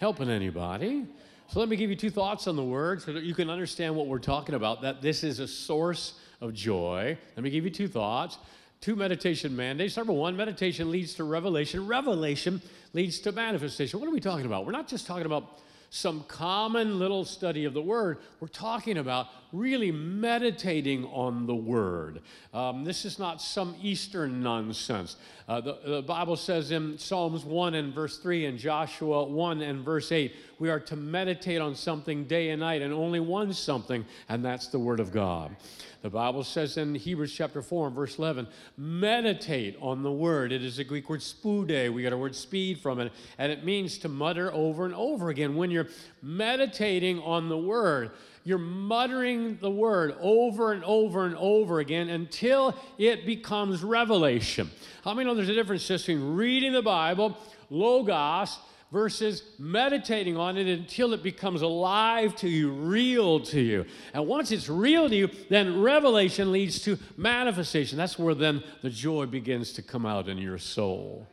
Helping 0.00 0.30
anybody? 0.30 1.06
So 1.52 1.58
let 1.58 1.68
me 1.68 1.74
give 1.74 1.90
you 1.90 1.96
two 1.96 2.10
thoughts 2.10 2.46
on 2.46 2.54
the 2.54 2.62
word 2.62 3.02
so 3.02 3.12
that 3.12 3.24
you 3.24 3.34
can 3.34 3.50
understand 3.50 3.96
what 3.96 4.06
we're 4.06 4.20
talking 4.20 4.54
about, 4.54 4.82
that 4.82 5.02
this 5.02 5.24
is 5.24 5.40
a 5.40 5.48
source 5.48 6.14
of 6.40 6.54
joy. 6.54 7.18
Let 7.34 7.42
me 7.42 7.50
give 7.50 7.64
you 7.64 7.72
two 7.72 7.88
thoughts. 7.88 8.38
Two 8.80 8.94
meditation 8.94 9.56
mandates. 9.56 9.96
Number 9.96 10.12
one, 10.12 10.36
meditation 10.36 10.92
leads 10.92 11.14
to 11.14 11.24
revelation. 11.24 11.88
Revelation 11.88 12.62
leads 12.92 13.18
to 13.20 13.32
manifestation. 13.32 13.98
What 13.98 14.08
are 14.08 14.12
we 14.12 14.20
talking 14.20 14.46
about? 14.46 14.64
We're 14.64 14.70
not 14.70 14.86
just 14.86 15.08
talking 15.08 15.26
about 15.26 15.58
some 15.90 16.24
common 16.28 17.00
little 17.00 17.24
study 17.24 17.64
of 17.64 17.74
the 17.74 17.82
Word. 17.82 18.18
We're 18.38 18.46
talking 18.46 18.98
about 18.98 19.26
really 19.52 19.90
meditating 19.90 21.04
on 21.06 21.46
the 21.46 21.54
Word. 21.54 22.22
Um, 22.54 22.84
this 22.84 23.04
is 23.04 23.18
not 23.18 23.42
some 23.42 23.74
Eastern 23.82 24.40
nonsense. 24.40 25.16
Uh, 25.48 25.60
the, 25.60 25.78
the 25.84 26.02
Bible 26.02 26.36
says 26.36 26.70
in 26.70 26.96
Psalms 26.96 27.44
1 27.44 27.74
and 27.74 27.92
verse 27.92 28.18
3 28.18 28.46
and 28.46 28.56
Joshua 28.56 29.24
1 29.24 29.62
and 29.62 29.84
verse 29.84 30.12
8, 30.12 30.32
we 30.60 30.70
are 30.70 30.78
to 30.78 30.94
meditate 30.94 31.60
on 31.60 31.74
something 31.74 32.24
day 32.24 32.50
and 32.50 32.60
night 32.60 32.82
and 32.82 32.92
only 32.92 33.18
one 33.18 33.52
something, 33.52 34.04
and 34.28 34.44
that's 34.44 34.68
the 34.68 34.78
Word 34.78 35.00
of 35.00 35.10
God. 35.10 35.56
The 36.02 36.10
Bible 36.10 36.44
says 36.44 36.76
in 36.76 36.94
Hebrews 36.94 37.32
chapter 37.32 37.60
4 37.60 37.88
and 37.88 37.96
verse 37.96 38.18
11, 38.18 38.46
meditate 38.76 39.76
on 39.80 40.02
the 40.02 40.12
word. 40.12 40.50
It 40.50 40.64
is 40.64 40.78
a 40.78 40.84
Greek 40.84 41.10
word 41.10 41.20
spude. 41.20 41.92
We 41.92 42.02
got 42.02 42.12
a 42.12 42.16
word 42.16 42.34
speed 42.36 42.78
from 42.78 43.00
it, 43.00 43.12
and 43.36 43.50
it 43.50 43.64
means 43.64 43.98
to 43.98 44.08
mutter 44.08 44.52
over 44.52 44.84
and 44.84 44.94
over 44.94 45.28
again. 45.28 45.56
When 45.56 45.70
you're 45.70 45.88
meditating 46.22 47.20
on 47.20 47.50
the 47.50 47.58
word, 47.58 48.12
you're 48.44 48.56
muttering 48.56 49.58
the 49.60 49.70
word 49.70 50.14
over 50.20 50.72
and 50.72 50.82
over 50.84 51.26
and 51.26 51.36
over 51.36 51.80
again 51.80 52.08
until 52.08 52.74
it 52.96 53.26
becomes 53.26 53.82
revelation. 53.82 54.70
How 55.04 55.12
many 55.12 55.28
know 55.28 55.34
there's 55.34 55.50
a 55.50 55.54
difference 55.54 55.86
between 55.86 56.34
reading 56.34 56.72
the 56.72 56.80
Bible, 56.80 57.36
logos, 57.68 58.58
versus 58.92 59.42
meditating 59.58 60.36
on 60.36 60.56
it 60.56 60.66
until 60.66 61.12
it 61.12 61.22
becomes 61.22 61.62
alive 61.62 62.34
to 62.36 62.48
you, 62.48 62.70
real 62.70 63.38
to 63.38 63.60
you. 63.60 63.84
And 64.12 64.26
once 64.26 64.50
it's 64.50 64.68
real 64.68 65.08
to 65.08 65.14
you, 65.14 65.28
then 65.48 65.80
revelation 65.80 66.50
leads 66.50 66.80
to 66.82 66.98
manifestation. 67.16 67.96
That's 67.96 68.18
where 68.18 68.34
then 68.34 68.64
the 68.82 68.90
joy 68.90 69.26
begins 69.26 69.72
to 69.74 69.82
come 69.82 70.06
out 70.06 70.28
in 70.28 70.38
your 70.38 70.58
soul. 70.58 71.26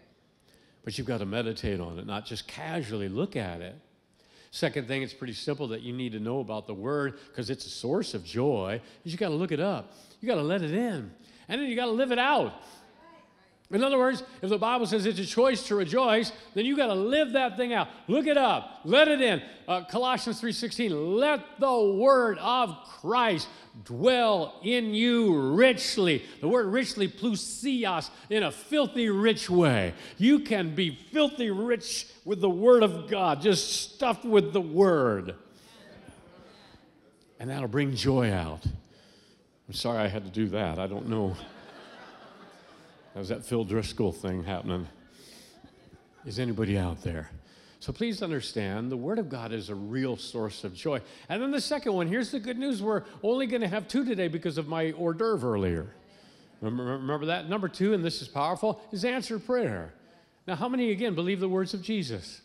But 0.83 0.97
you've 0.97 1.07
got 1.07 1.17
to 1.17 1.25
meditate 1.25 1.79
on 1.79 1.97
it, 1.99 2.05
not 2.05 2.25
just 2.25 2.47
casually 2.47 3.09
look 3.09 3.35
at 3.35 3.61
it. 3.61 3.75
Second 4.51 4.87
thing, 4.87 5.01
it's 5.01 5.13
pretty 5.13 5.33
simple 5.33 5.67
that 5.69 5.81
you 5.81 5.93
need 5.93 6.13
to 6.13 6.19
know 6.19 6.39
about 6.39 6.67
the 6.67 6.73
word 6.73 7.19
because 7.29 7.49
it's 7.49 7.65
a 7.65 7.69
source 7.69 8.13
of 8.13 8.23
joy. 8.23 8.79
You 9.03 9.17
got 9.17 9.29
to 9.29 9.35
look 9.35 9.51
it 9.51 9.59
up. 9.59 9.93
You 10.21 10.27
got 10.27 10.35
to 10.35 10.43
let 10.43 10.61
it 10.61 10.71
in. 10.71 11.11
And 11.49 11.61
then 11.61 11.69
you 11.69 11.75
got 11.75 11.85
to 11.85 11.91
live 11.91 12.11
it 12.11 12.19
out. 12.19 12.53
In 13.69 13.83
other 13.83 13.97
words, 13.97 14.23
if 14.41 14.49
the 14.49 14.57
Bible 14.57 14.85
says 14.85 15.05
it's 15.05 15.19
a 15.19 15.25
choice 15.25 15.67
to 15.67 15.75
rejoice, 15.75 16.31
then 16.53 16.65
you 16.65 16.77
got 16.77 16.87
to 16.87 16.93
live 16.93 17.33
that 17.33 17.57
thing 17.57 17.73
out. 17.73 17.89
Look 18.07 18.25
it 18.25 18.37
up. 18.37 18.79
Let 18.85 19.09
it 19.09 19.21
in. 19.21 19.41
Uh, 19.67 19.83
Colossians 19.83 20.39
3:16. 20.39 21.17
Let 21.19 21.59
the 21.59 21.95
word 21.97 22.37
of 22.37 22.77
Christ 22.85 23.49
dwell 23.83 24.55
in 24.63 24.93
you 24.93 25.37
richly. 25.37 26.23
The 26.39 26.47
word 26.47 26.67
richly, 26.67 27.09
plusios, 27.09 28.09
in 28.29 28.43
a 28.43 28.51
filthy 28.51 29.09
rich 29.09 29.49
way. 29.49 29.93
You 30.17 30.39
can 30.39 30.73
be 30.73 30.97
filthy 31.11 31.51
rich 31.51 32.07
with 32.23 32.39
the 32.39 32.49
word 32.49 32.83
of 32.83 33.09
God, 33.09 33.41
just 33.41 33.93
stuffed 33.93 34.23
with 34.23 34.53
the 34.53 34.61
word. 34.61 35.35
And 37.37 37.49
that'll 37.49 37.67
bring 37.67 37.95
joy 37.95 38.31
out. 38.31 38.65
I'm 39.67 39.73
sorry 39.73 39.99
I 39.99 40.07
had 40.07 40.23
to 40.23 40.31
do 40.31 40.47
that. 40.49 40.79
I 40.79 40.87
don't 40.87 41.09
know. 41.09 41.35
How's 43.17 43.29
that 43.29 43.43
Phil 43.43 43.63
Driscoll 43.63 44.11
thing 44.11 44.43
happening? 44.43 44.87
Is 46.27 46.37
anybody 46.37 46.77
out 46.77 47.01
there? 47.01 47.31
So 47.79 47.91
please 47.91 48.21
understand, 48.21 48.91
the 48.91 48.97
Word 48.97 49.17
of 49.17 49.27
God 49.27 49.51
is 49.51 49.69
a 49.69 49.75
real 49.75 50.15
source 50.15 50.63
of 50.63 50.75
joy. 50.75 51.01
And 51.27 51.41
then 51.41 51.49
the 51.49 51.59
second 51.59 51.93
one, 51.93 52.05
here's 52.05 52.29
the 52.29 52.39
good 52.39 52.59
news 52.59 52.79
we're 52.79 53.05
only 53.23 53.47
going 53.47 53.61
to 53.61 53.67
have 53.67 53.87
two 53.87 54.05
today 54.05 54.27
because 54.27 54.59
of 54.59 54.67
my 54.67 54.91
hors 54.91 55.15
d'oeuvre 55.15 55.49
earlier. 55.49 55.95
Remember, 56.61 56.91
remember 56.91 57.25
that? 57.25 57.49
Number 57.49 57.67
two, 57.67 57.95
and 57.95 58.05
this 58.05 58.21
is 58.21 58.27
powerful, 58.27 58.79
is 58.91 59.03
answered 59.03 59.43
prayer. 59.47 59.95
Now, 60.45 60.53
how 60.53 60.69
many 60.69 60.91
again 60.91 61.15
believe 61.15 61.39
the 61.39 61.49
words 61.49 61.73
of 61.73 61.81
Jesus? 61.81 62.41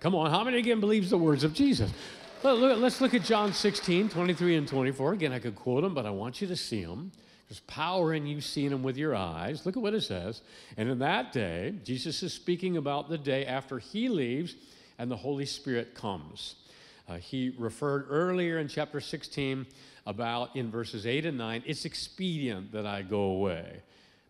Come 0.00 0.14
on, 0.14 0.30
how 0.30 0.44
many 0.44 0.56
again 0.56 0.80
believes 0.80 1.10
the 1.10 1.18
words 1.18 1.44
of 1.44 1.52
Jesus? 1.52 1.90
Let's 2.42 3.02
look 3.02 3.12
at 3.12 3.22
John 3.22 3.52
16, 3.52 4.08
23 4.08 4.56
and 4.56 4.66
24. 4.66 5.12
Again, 5.12 5.32
I 5.32 5.40
could 5.40 5.54
quote 5.56 5.82
them, 5.82 5.92
but 5.92 6.06
I 6.06 6.10
want 6.10 6.40
you 6.40 6.48
to 6.48 6.56
see 6.56 6.86
them. 6.86 7.12
There's 7.48 7.60
power 7.60 8.14
in 8.14 8.26
you 8.26 8.40
seeing 8.40 8.70
them 8.70 8.82
with 8.82 8.96
your 8.96 9.14
eyes. 9.14 9.66
Look 9.66 9.76
at 9.76 9.82
what 9.82 9.94
it 9.94 10.02
says. 10.02 10.40
And 10.76 10.88
in 10.88 10.98
that 11.00 11.32
day, 11.32 11.74
Jesus 11.84 12.22
is 12.22 12.32
speaking 12.32 12.76
about 12.76 13.08
the 13.08 13.18
day 13.18 13.44
after 13.44 13.78
he 13.78 14.08
leaves 14.08 14.54
and 14.98 15.10
the 15.10 15.16
Holy 15.16 15.46
Spirit 15.46 15.94
comes. 15.94 16.56
Uh, 17.08 17.16
he 17.16 17.54
referred 17.58 18.06
earlier 18.08 18.58
in 18.58 18.68
chapter 18.68 19.00
16 19.00 19.66
about 20.06 20.56
in 20.56 20.70
verses 20.70 21.06
8 21.06 21.26
and 21.26 21.38
9, 21.38 21.62
it's 21.66 21.84
expedient 21.84 22.72
that 22.72 22.86
I 22.86 23.02
go 23.02 23.22
away. 23.22 23.82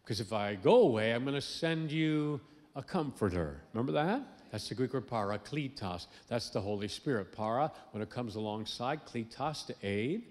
Because 0.02 0.20
if 0.20 0.32
I 0.32 0.56
go 0.56 0.82
away, 0.82 1.12
I'm 1.12 1.24
going 1.24 1.34
to 1.34 1.40
send 1.40 1.90
you 1.90 2.40
a 2.76 2.82
comforter. 2.82 3.62
Remember 3.72 3.92
that? 3.92 4.22
That's 4.50 4.68
the 4.68 4.74
Greek 4.74 4.92
word 4.92 5.08
parakletos. 5.08 6.06
That's 6.28 6.50
the 6.50 6.60
Holy 6.60 6.88
Spirit. 6.88 7.32
Para, 7.32 7.72
when 7.92 8.02
it 8.02 8.10
comes 8.10 8.36
alongside, 8.36 9.04
kletos 9.06 9.66
to 9.66 9.74
aid. 9.82 10.24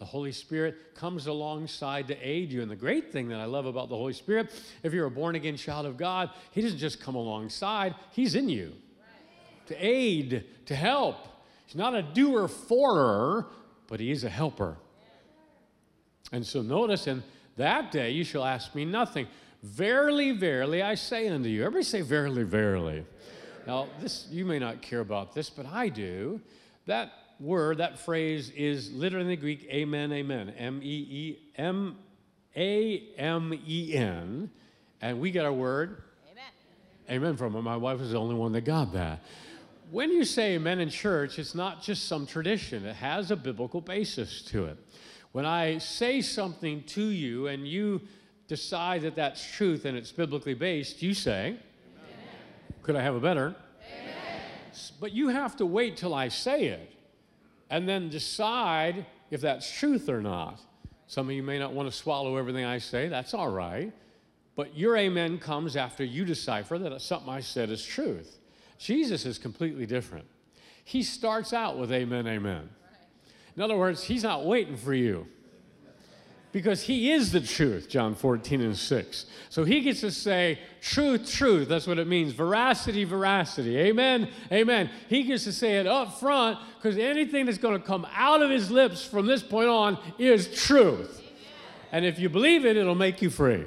The 0.00 0.06
Holy 0.06 0.32
Spirit 0.32 0.94
comes 0.94 1.26
alongside 1.26 2.08
to 2.08 2.16
aid 2.26 2.50
you. 2.50 2.62
And 2.62 2.70
the 2.70 2.76
great 2.76 3.12
thing 3.12 3.28
that 3.28 3.38
I 3.38 3.44
love 3.44 3.66
about 3.66 3.90
the 3.90 3.96
Holy 3.96 4.14
Spirit, 4.14 4.50
if 4.82 4.94
you're 4.94 5.04
a 5.04 5.10
born 5.10 5.34
again 5.34 5.58
child 5.58 5.84
of 5.84 5.98
God, 5.98 6.30
He 6.52 6.62
doesn't 6.62 6.78
just 6.78 7.00
come 7.00 7.14
alongside, 7.14 7.94
He's 8.12 8.34
in 8.34 8.48
you 8.48 8.72
to 9.66 9.76
aid, 9.76 10.44
to 10.66 10.74
help. 10.74 11.16
He's 11.66 11.76
not 11.76 11.94
a 11.94 12.02
doer 12.02 12.48
forer, 12.48 13.46
but 13.88 14.00
He 14.00 14.10
is 14.10 14.24
a 14.24 14.30
helper. 14.30 14.78
And 16.32 16.46
so 16.46 16.62
notice, 16.62 17.06
in 17.06 17.22
that 17.58 17.92
day 17.92 18.10
you 18.10 18.24
shall 18.24 18.44
ask 18.44 18.74
me 18.74 18.86
nothing. 18.86 19.26
Verily, 19.62 20.32
verily, 20.32 20.80
I 20.80 20.94
say 20.94 21.28
unto 21.28 21.50
you. 21.50 21.60
Everybody 21.60 21.84
say, 21.84 22.00
verily, 22.00 22.44
verily. 22.44 23.04
Now, 23.66 23.88
this 24.00 24.26
you 24.30 24.46
may 24.46 24.58
not 24.58 24.80
care 24.80 25.00
about 25.00 25.34
this, 25.34 25.50
but 25.50 25.66
I 25.66 25.90
do. 25.90 26.40
That 26.86 27.12
word, 27.40 27.78
that 27.78 27.98
phrase 27.98 28.50
is 28.50 28.92
literally 28.92 29.24
in 29.24 29.30
the 29.30 29.36
Greek, 29.36 29.66
amen, 29.70 30.12
amen. 30.12 30.54
M 30.58 30.80
E 30.82 30.86
E 30.86 31.38
M 31.56 31.96
A 32.56 33.02
M 33.16 33.58
E 33.66 33.94
N. 33.94 34.50
And 35.00 35.20
we 35.20 35.30
get 35.30 35.44
our 35.46 35.52
word, 35.52 36.02
amen. 36.30 36.44
Amen 37.10 37.36
from 37.36 37.56
it. 37.56 37.62
My 37.62 37.76
wife 37.76 38.00
is 38.00 38.10
the 38.10 38.18
only 38.18 38.34
one 38.34 38.52
that 38.52 38.62
got 38.62 38.92
that. 38.92 39.22
When 39.90 40.12
you 40.12 40.24
say 40.24 40.54
amen 40.54 40.78
in 40.78 40.90
church, 40.90 41.38
it's 41.38 41.54
not 41.54 41.82
just 41.82 42.06
some 42.06 42.26
tradition, 42.26 42.84
it 42.84 42.94
has 42.96 43.30
a 43.30 43.36
biblical 43.36 43.80
basis 43.80 44.42
to 44.42 44.66
it. 44.66 44.76
When 45.32 45.46
I 45.46 45.78
say 45.78 46.20
something 46.22 46.84
to 46.84 47.02
you 47.02 47.46
and 47.46 47.66
you 47.66 48.02
decide 48.46 49.02
that 49.02 49.16
that's 49.16 49.44
truth 49.52 49.84
and 49.84 49.96
it's 49.96 50.12
biblically 50.12 50.54
based, 50.54 51.02
you 51.02 51.14
say, 51.14 51.46
Amen. 51.46 51.58
Could 52.82 52.96
I 52.96 53.02
have 53.02 53.14
a 53.14 53.20
better? 53.20 53.54
Amen. 54.00 54.40
But 55.00 55.12
you 55.12 55.28
have 55.28 55.56
to 55.56 55.66
wait 55.66 55.96
till 55.96 56.14
I 56.14 56.28
say 56.28 56.66
it 56.66 56.92
and 57.70 57.88
then 57.88 58.08
decide 58.08 59.06
if 59.30 59.40
that's 59.40 59.70
truth 59.70 60.08
or 60.08 60.20
not. 60.20 60.60
Some 61.06 61.28
of 61.28 61.34
you 61.34 61.42
may 61.42 61.58
not 61.58 61.72
want 61.72 61.90
to 61.90 61.96
swallow 61.96 62.36
everything 62.36 62.64
I 62.64 62.78
say, 62.78 63.08
that's 63.08 63.34
all 63.34 63.48
right. 63.48 63.92
But 64.56 64.76
your 64.76 64.96
amen 64.96 65.38
comes 65.38 65.76
after 65.76 66.04
you 66.04 66.24
decipher 66.24 66.78
that 66.78 67.00
something 67.00 67.30
I 67.30 67.40
said 67.40 67.70
is 67.70 67.84
truth. 67.84 68.38
Jesus 68.78 69.24
is 69.24 69.38
completely 69.38 69.86
different. 69.86 70.26
He 70.84 71.02
starts 71.02 71.52
out 71.52 71.78
with 71.78 71.92
amen, 71.92 72.26
amen. 72.26 72.68
In 73.56 73.62
other 73.62 73.76
words, 73.76 74.04
he's 74.04 74.22
not 74.22 74.44
waiting 74.44 74.76
for 74.76 74.94
you 74.94 75.26
because 76.52 76.82
he 76.82 77.12
is 77.12 77.32
the 77.32 77.40
truth, 77.40 77.88
John 77.88 78.14
14 78.14 78.60
and 78.60 78.76
6. 78.76 79.26
So 79.50 79.64
he 79.64 79.80
gets 79.80 80.00
to 80.00 80.10
say, 80.10 80.58
truth, 80.80 81.30
truth. 81.30 81.68
That's 81.68 81.86
what 81.86 81.98
it 81.98 82.06
means. 82.06 82.32
Veracity, 82.32 83.04
veracity. 83.04 83.76
Amen, 83.78 84.28
amen. 84.50 84.90
He 85.08 85.22
gets 85.22 85.44
to 85.44 85.52
say 85.52 85.78
it 85.78 85.86
up 85.86 86.18
front 86.18 86.58
because 86.76 86.98
anything 86.98 87.46
that's 87.46 87.58
going 87.58 87.80
to 87.80 87.86
come 87.86 88.06
out 88.12 88.42
of 88.42 88.50
his 88.50 88.70
lips 88.70 89.04
from 89.04 89.26
this 89.26 89.42
point 89.42 89.68
on 89.68 89.98
is 90.18 90.48
truth. 90.64 91.22
And 91.92 92.04
if 92.04 92.18
you 92.18 92.28
believe 92.28 92.64
it, 92.64 92.76
it'll 92.76 92.94
make 92.94 93.22
you 93.22 93.30
free. 93.30 93.64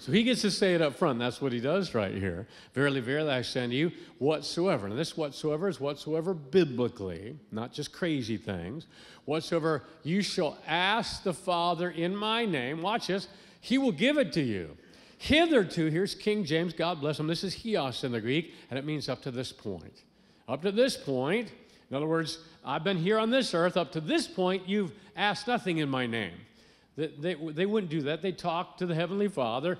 So 0.00 0.12
he 0.12 0.22
gets 0.22 0.40
to 0.40 0.50
say 0.50 0.74
it 0.74 0.80
up 0.80 0.96
front. 0.96 1.18
That's 1.18 1.42
what 1.42 1.52
he 1.52 1.60
does 1.60 1.94
right 1.94 2.14
here. 2.14 2.46
Verily, 2.72 3.00
verily, 3.00 3.32
I 3.32 3.42
send 3.42 3.74
you 3.74 3.92
whatsoever. 4.18 4.86
And 4.86 4.98
this 4.98 5.14
whatsoever 5.14 5.68
is 5.68 5.78
whatsoever 5.78 6.32
biblically, 6.32 7.38
not 7.52 7.74
just 7.74 7.92
crazy 7.92 8.38
things. 8.38 8.86
Whatsoever 9.26 9.84
you 10.02 10.22
shall 10.22 10.56
ask 10.66 11.22
the 11.22 11.34
Father 11.34 11.90
in 11.90 12.16
my 12.16 12.46
name, 12.46 12.80
watch 12.80 13.08
this, 13.08 13.28
he 13.60 13.76
will 13.76 13.92
give 13.92 14.16
it 14.16 14.32
to 14.32 14.40
you. 14.40 14.74
Hitherto, 15.18 15.90
here's 15.90 16.14
King 16.14 16.46
James, 16.46 16.72
God 16.72 17.02
bless 17.02 17.20
him. 17.20 17.26
This 17.26 17.44
is 17.44 17.62
hios 17.62 18.02
in 18.02 18.12
the 18.12 18.22
Greek, 18.22 18.54
and 18.70 18.78
it 18.78 18.86
means 18.86 19.06
up 19.10 19.20
to 19.24 19.30
this 19.30 19.52
point. 19.52 20.04
Up 20.48 20.62
to 20.62 20.72
this 20.72 20.96
point, 20.96 21.52
in 21.90 21.96
other 21.96 22.06
words, 22.06 22.38
I've 22.64 22.84
been 22.84 22.96
here 22.96 23.18
on 23.18 23.30
this 23.30 23.52
earth. 23.52 23.76
Up 23.76 23.92
to 23.92 24.00
this 24.00 24.26
point, 24.26 24.66
you've 24.66 24.92
asked 25.14 25.46
nothing 25.46 25.76
in 25.76 25.90
my 25.90 26.06
name. 26.06 26.32
They, 26.96 27.34
they, 27.34 27.66
wouldn't 27.66 27.90
do 27.90 28.02
that. 28.02 28.20
They 28.20 28.32
talk 28.32 28.78
to 28.78 28.86
the 28.86 28.94
Heavenly 28.94 29.28
Father. 29.28 29.78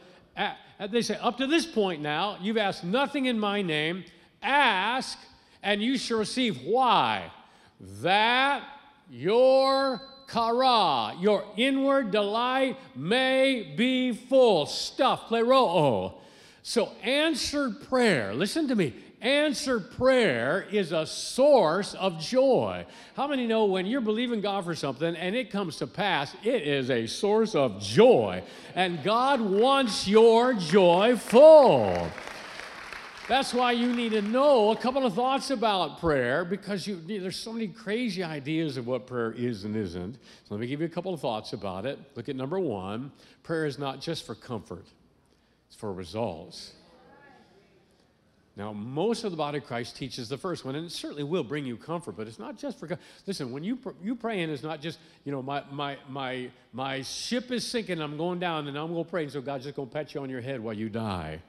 They 0.90 1.02
say, 1.02 1.16
Up 1.16 1.38
to 1.38 1.46
this 1.46 1.66
point 1.66 2.00
now, 2.00 2.38
you've 2.40 2.56
asked 2.56 2.84
nothing 2.84 3.26
in 3.26 3.38
my 3.38 3.62
name. 3.62 4.04
Ask, 4.42 5.18
and 5.62 5.82
you 5.82 5.98
shall 5.98 6.18
receive. 6.18 6.62
Why? 6.62 7.30
That 8.02 8.62
your 9.10 10.00
kara, 10.28 11.14
your 11.18 11.44
inward 11.56 12.10
delight, 12.10 12.78
may 12.94 13.74
be 13.76 14.12
full. 14.12 14.66
Stuff, 14.66 15.28
pleroo. 15.28 16.14
So 16.62 16.92
answered 17.02 17.82
prayer, 17.88 18.34
listen 18.34 18.68
to 18.68 18.74
me, 18.74 18.94
answered 19.20 19.90
prayer 19.92 20.66
is 20.70 20.92
a 20.92 21.06
source 21.06 21.94
of 21.94 22.20
joy. 22.20 22.86
How 23.14 23.26
many 23.26 23.46
know 23.46 23.66
when 23.66 23.86
you're 23.86 24.00
believing 24.00 24.40
God 24.40 24.64
for 24.64 24.74
something 24.74 25.14
and 25.14 25.34
it 25.34 25.50
comes 25.50 25.76
to 25.76 25.86
pass, 25.86 26.34
it 26.42 26.62
is 26.62 26.90
a 26.90 27.06
source 27.06 27.54
of 27.54 27.80
joy? 27.80 28.42
And 28.74 29.02
God 29.02 29.40
wants 29.40 30.08
your 30.08 30.54
joy 30.54 31.16
full. 31.16 32.10
That's 33.30 33.54
why 33.54 33.70
you 33.70 33.94
need 33.94 34.10
to 34.10 34.22
know 34.22 34.72
a 34.72 34.76
couple 34.76 35.06
of 35.06 35.14
thoughts 35.14 35.50
about 35.50 36.00
prayer 36.00 36.44
because 36.44 36.84
you, 36.88 37.00
there's 37.06 37.36
so 37.36 37.52
many 37.52 37.68
crazy 37.68 38.24
ideas 38.24 38.76
of 38.76 38.88
what 38.88 39.06
prayer 39.06 39.30
is 39.30 39.62
and 39.62 39.76
isn't. 39.76 40.14
So 40.14 40.54
let 40.54 40.60
me 40.60 40.66
give 40.66 40.80
you 40.80 40.86
a 40.86 40.90
couple 40.90 41.14
of 41.14 41.20
thoughts 41.20 41.52
about 41.52 41.86
it. 41.86 41.98
Look 42.16 42.28
at 42.28 42.34
number 42.34 42.58
one 42.58 43.12
prayer 43.44 43.66
is 43.66 43.78
not 43.78 44.00
just 44.00 44.26
for 44.26 44.34
comfort, 44.34 44.84
it's 45.68 45.76
for 45.76 45.92
results. 45.92 46.72
Now, 48.60 48.74
most 48.74 49.24
of 49.24 49.30
the 49.30 49.38
body 49.38 49.56
of 49.56 49.64
Christ 49.64 49.96
teaches 49.96 50.28
the 50.28 50.36
first 50.36 50.66
one, 50.66 50.74
and 50.74 50.84
it 50.84 50.90
certainly 50.90 51.24
will 51.24 51.42
bring 51.42 51.64
you 51.64 51.78
comfort, 51.78 52.14
but 52.14 52.28
it's 52.28 52.38
not 52.38 52.58
just 52.58 52.78
for. 52.78 52.86
God. 52.86 52.98
Listen, 53.26 53.52
when 53.52 53.64
you 53.64 53.78
you 54.02 54.14
praying 54.14 54.50
is 54.50 54.62
not 54.62 54.82
just 54.82 54.98
you 55.24 55.32
know 55.32 55.40
my 55.40 55.64
my 55.72 55.96
my 56.10 56.50
my 56.74 57.00
ship 57.00 57.50
is 57.50 57.66
sinking, 57.66 58.02
I'm 58.02 58.18
going 58.18 58.38
down, 58.38 58.68
and 58.68 58.76
I'm 58.76 58.92
going 58.92 59.02
to 59.02 59.10
pray, 59.10 59.22
and 59.22 59.32
so 59.32 59.40
God's 59.40 59.64
just 59.64 59.76
going 59.76 59.88
to 59.88 59.94
pat 59.94 60.12
you 60.12 60.20
on 60.20 60.28
your 60.28 60.42
head 60.42 60.60
while 60.60 60.74
you 60.74 60.90
die. 60.90 61.40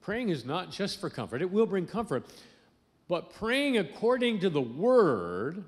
Praying 0.00 0.30
is 0.30 0.44
not 0.44 0.72
just 0.72 1.00
for 1.00 1.08
comfort; 1.10 1.42
it 1.42 1.52
will 1.52 1.66
bring 1.66 1.86
comfort, 1.86 2.26
but 3.08 3.32
praying 3.34 3.78
according 3.78 4.40
to 4.40 4.50
the 4.50 4.60
Word, 4.60 5.62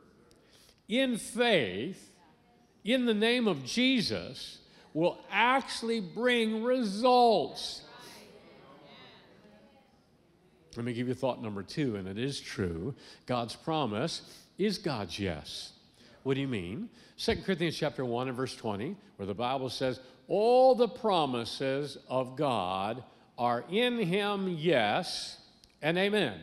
in 0.88 1.18
faith, 1.18 2.10
in 2.82 3.06
the 3.06 3.14
name 3.14 3.46
of 3.46 3.64
Jesus, 3.64 4.58
will 4.92 5.20
actually 5.30 6.00
bring 6.00 6.64
results. 6.64 7.82
Let 10.76 10.86
me 10.86 10.92
give 10.92 11.08
you 11.08 11.14
thought 11.14 11.42
number 11.42 11.62
two, 11.62 11.96
and 11.96 12.06
it 12.06 12.18
is 12.18 12.40
true. 12.40 12.94
God's 13.26 13.56
promise 13.56 14.22
is 14.58 14.78
God's 14.78 15.18
yes. 15.18 15.72
What 16.22 16.34
do 16.34 16.40
you 16.40 16.48
mean? 16.48 16.88
2 17.18 17.36
Corinthians 17.44 17.76
chapter 17.76 18.04
1 18.04 18.28
and 18.28 18.36
verse 18.36 18.54
20, 18.54 18.96
where 19.16 19.26
the 19.26 19.34
Bible 19.34 19.70
says, 19.70 20.00
All 20.28 20.74
the 20.74 20.88
promises 20.88 21.98
of 22.08 22.36
God 22.36 23.02
are 23.38 23.64
in 23.70 23.98
him, 23.98 24.54
yes, 24.58 25.38
and 25.82 25.96
amen. 25.98 26.38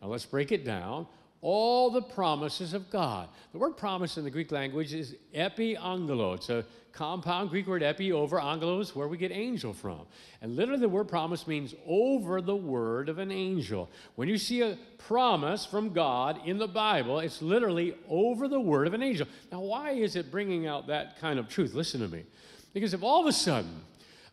Now 0.00 0.08
let's 0.08 0.26
break 0.26 0.52
it 0.52 0.64
down. 0.64 1.06
All 1.42 1.90
the 1.90 2.00
promises 2.00 2.72
of 2.72 2.88
God. 2.88 3.28
The 3.52 3.58
word 3.58 3.76
promise 3.76 4.16
in 4.16 4.24
the 4.24 4.30
Greek 4.30 4.52
language 4.52 4.94
is 4.94 5.16
epiangelo. 5.34 6.36
It's 6.36 6.48
a 6.48 6.64
compound 6.92 7.50
Greek 7.50 7.66
word 7.66 7.82
epi 7.82 8.12
over 8.12 8.40
angelos, 8.40 8.94
where 8.94 9.08
we 9.08 9.16
get 9.16 9.32
angel 9.32 9.72
from. 9.72 10.00
And 10.40 10.56
literally, 10.56 10.80
the 10.80 10.88
word 10.88 11.08
promise 11.08 11.46
means 11.46 11.74
over 11.86 12.40
the 12.40 12.54
word 12.54 13.08
of 13.08 13.18
an 13.18 13.32
angel. 13.32 13.90
When 14.14 14.28
you 14.28 14.38
see 14.38 14.62
a 14.62 14.78
promise 14.98 15.66
from 15.66 15.92
God 15.92 16.40
in 16.46 16.58
the 16.58 16.68
Bible, 16.68 17.18
it's 17.18 17.42
literally 17.42 17.96
over 18.08 18.46
the 18.46 18.60
word 18.60 18.86
of 18.86 18.94
an 18.94 19.02
angel. 19.02 19.26
Now, 19.50 19.60
why 19.60 19.92
is 19.92 20.16
it 20.16 20.30
bringing 20.30 20.66
out 20.66 20.86
that 20.86 21.18
kind 21.18 21.38
of 21.38 21.48
truth? 21.48 21.74
Listen 21.74 22.00
to 22.02 22.08
me. 22.08 22.24
Because 22.72 22.94
if 22.94 23.02
all 23.02 23.20
of 23.20 23.26
a 23.26 23.32
sudden, 23.32 23.82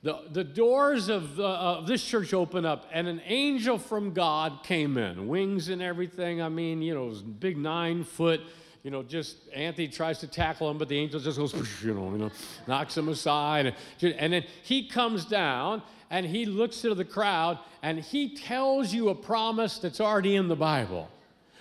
the, 0.02 0.20
the 0.32 0.44
doors 0.44 1.10
of, 1.10 1.40
uh, 1.40 1.44
of 1.44 1.88
this 1.88 2.04
church 2.04 2.34
open 2.34 2.66
up 2.66 2.88
and 2.92 3.08
an 3.08 3.22
angel 3.26 3.78
from 3.78 4.14
God 4.14 4.64
came 4.64 4.98
in, 4.98 5.28
wings 5.28 5.70
and 5.70 5.82
everything. 5.82 6.42
I 6.42 6.50
mean, 6.50 6.82
you 6.82 6.94
know, 6.94 7.14
big 7.40 7.58
nine 7.58 8.04
foot 8.04 8.42
you 8.84 8.92
know, 8.92 9.04
just 9.04 9.38
Anthony 9.54 9.88
tries 9.88 10.20
to 10.20 10.28
tackle 10.28 10.70
him, 10.70 10.78
but 10.78 10.88
the 10.88 10.98
angel 10.98 11.20
just 11.20 11.38
goes, 11.38 11.54
you 11.84 11.94
know, 11.94 12.12
you 12.12 12.18
know 12.18 12.32
knocks 12.68 12.98
him 12.98 13.10
aside. 13.10 13.76
And, 14.02 14.34
then 14.34 14.46
he 14.64 14.88
comes 14.88 15.26
down 15.26 15.82
and 16.10 16.26
he 16.26 16.46
looks 16.46 16.82
to 16.82 16.96
the 16.96 17.06
crowd 17.06 17.60
and 17.84 18.00
he 18.00 18.36
tells 18.36 18.94
you 18.94 19.10
a 19.10 19.16
promise 19.16 19.80
that's 19.80 20.00
already 20.00 20.36
in 20.36 20.48
the 20.48 20.56
Bible. 20.56 21.10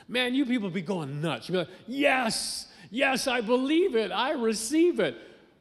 Man, 0.06 0.34
you 0.34 0.46
people 0.46 0.70
be 0.70 0.80
going 0.80 1.20
nuts. 1.20 1.48
You'd 1.48 1.54
be 1.54 1.58
like, 1.58 1.68
yes, 1.86 2.68
yes, 2.90 3.26
I 3.26 3.40
believe 3.40 3.94
it, 3.94 4.10
I 4.10 4.32
receive 4.32 5.00
it. 5.00 5.16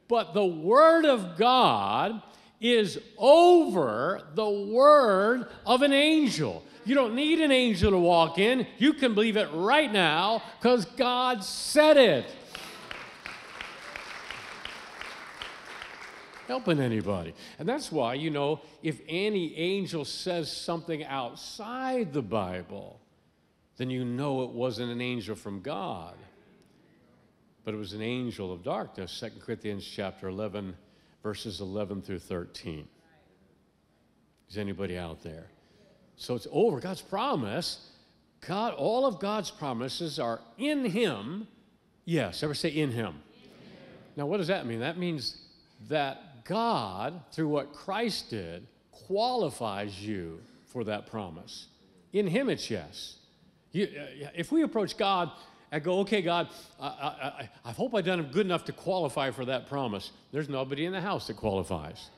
But 0.06 0.32
the 0.32 0.46
Word 0.46 1.04
of 1.04 1.36
God 1.36 2.22
is 2.60 2.98
over 3.16 4.22
the 4.34 4.48
Word 4.48 5.46
of 5.64 5.82
an 5.82 5.92
angel. 5.92 6.64
You 6.84 6.94
don't 6.94 7.14
need 7.14 7.40
an 7.40 7.52
angel 7.52 7.90
to 7.90 7.98
walk 7.98 8.38
in. 8.38 8.66
You 8.78 8.94
can 8.94 9.14
believe 9.14 9.36
it 9.36 9.48
right 9.52 9.92
now 9.92 10.42
because 10.58 10.84
God 10.86 11.44
said 11.44 11.96
it. 11.96 12.24
Helping 16.46 16.80
anybody. 16.80 17.34
And 17.58 17.68
that's 17.68 17.92
why, 17.92 18.14
you 18.14 18.30
know, 18.30 18.62
if 18.82 19.00
any 19.06 19.54
angel 19.54 20.06
says 20.06 20.50
something 20.50 21.04
outside 21.04 22.14
the 22.14 22.22
Bible, 22.22 23.00
then 23.76 23.90
you 23.90 24.04
know 24.04 24.42
it 24.44 24.50
wasn't 24.50 24.90
an 24.90 25.02
angel 25.02 25.36
from 25.36 25.60
God, 25.60 26.14
but 27.64 27.74
it 27.74 27.76
was 27.76 27.92
an 27.92 28.00
angel 28.00 28.50
of 28.50 28.64
darkness. 28.64 29.20
2 29.20 29.40
Corinthians 29.40 29.84
chapter 29.84 30.28
11, 30.28 30.74
verses 31.22 31.60
11 31.60 32.02
through 32.02 32.20
13. 32.20 32.86
Is 34.48 34.58
anybody 34.58 34.96
out 34.96 35.22
there? 35.22 35.46
So 36.16 36.34
it's 36.34 36.46
over. 36.50 36.80
God's 36.80 37.02
promise, 37.02 37.90
God, 38.46 38.74
all 38.74 39.06
of 39.06 39.20
God's 39.20 39.50
promises 39.50 40.18
are 40.18 40.40
in 40.56 40.84
Him. 40.84 41.46
Yes, 42.04 42.42
ever 42.42 42.54
say 42.54 42.70
in 42.70 42.90
Him. 42.90 43.14
Now, 44.16 44.26
what 44.26 44.38
does 44.38 44.48
that 44.48 44.66
mean? 44.66 44.80
That 44.80 44.98
means 44.98 45.36
that 45.88 46.44
God, 46.44 47.20
through 47.32 47.48
what 47.48 47.72
Christ 47.72 48.30
did, 48.30 48.66
qualifies 48.90 50.00
you 50.00 50.40
for 50.66 50.84
that 50.84 51.06
promise. 51.06 51.68
In 52.12 52.26
Him, 52.26 52.48
it's 52.48 52.70
yes. 52.70 53.16
You, 53.70 53.84
uh, 53.84 54.28
if 54.34 54.50
we 54.50 54.62
approach 54.62 54.96
God 54.96 55.30
and 55.70 55.82
go, 55.82 56.00
okay, 56.00 56.22
God, 56.22 56.48
I, 56.80 56.86
I, 56.86 57.48
I 57.64 57.72
hope 57.72 57.94
I've 57.94 58.04
done 58.04 58.22
good 58.32 58.46
enough 58.46 58.64
to 58.66 58.72
qualify 58.72 59.30
for 59.30 59.44
that 59.44 59.68
promise, 59.68 60.12
there's 60.32 60.48
nobody 60.48 60.86
in 60.86 60.92
the 60.92 61.00
house 61.00 61.26
that 61.26 61.36
qualifies. 61.36 62.10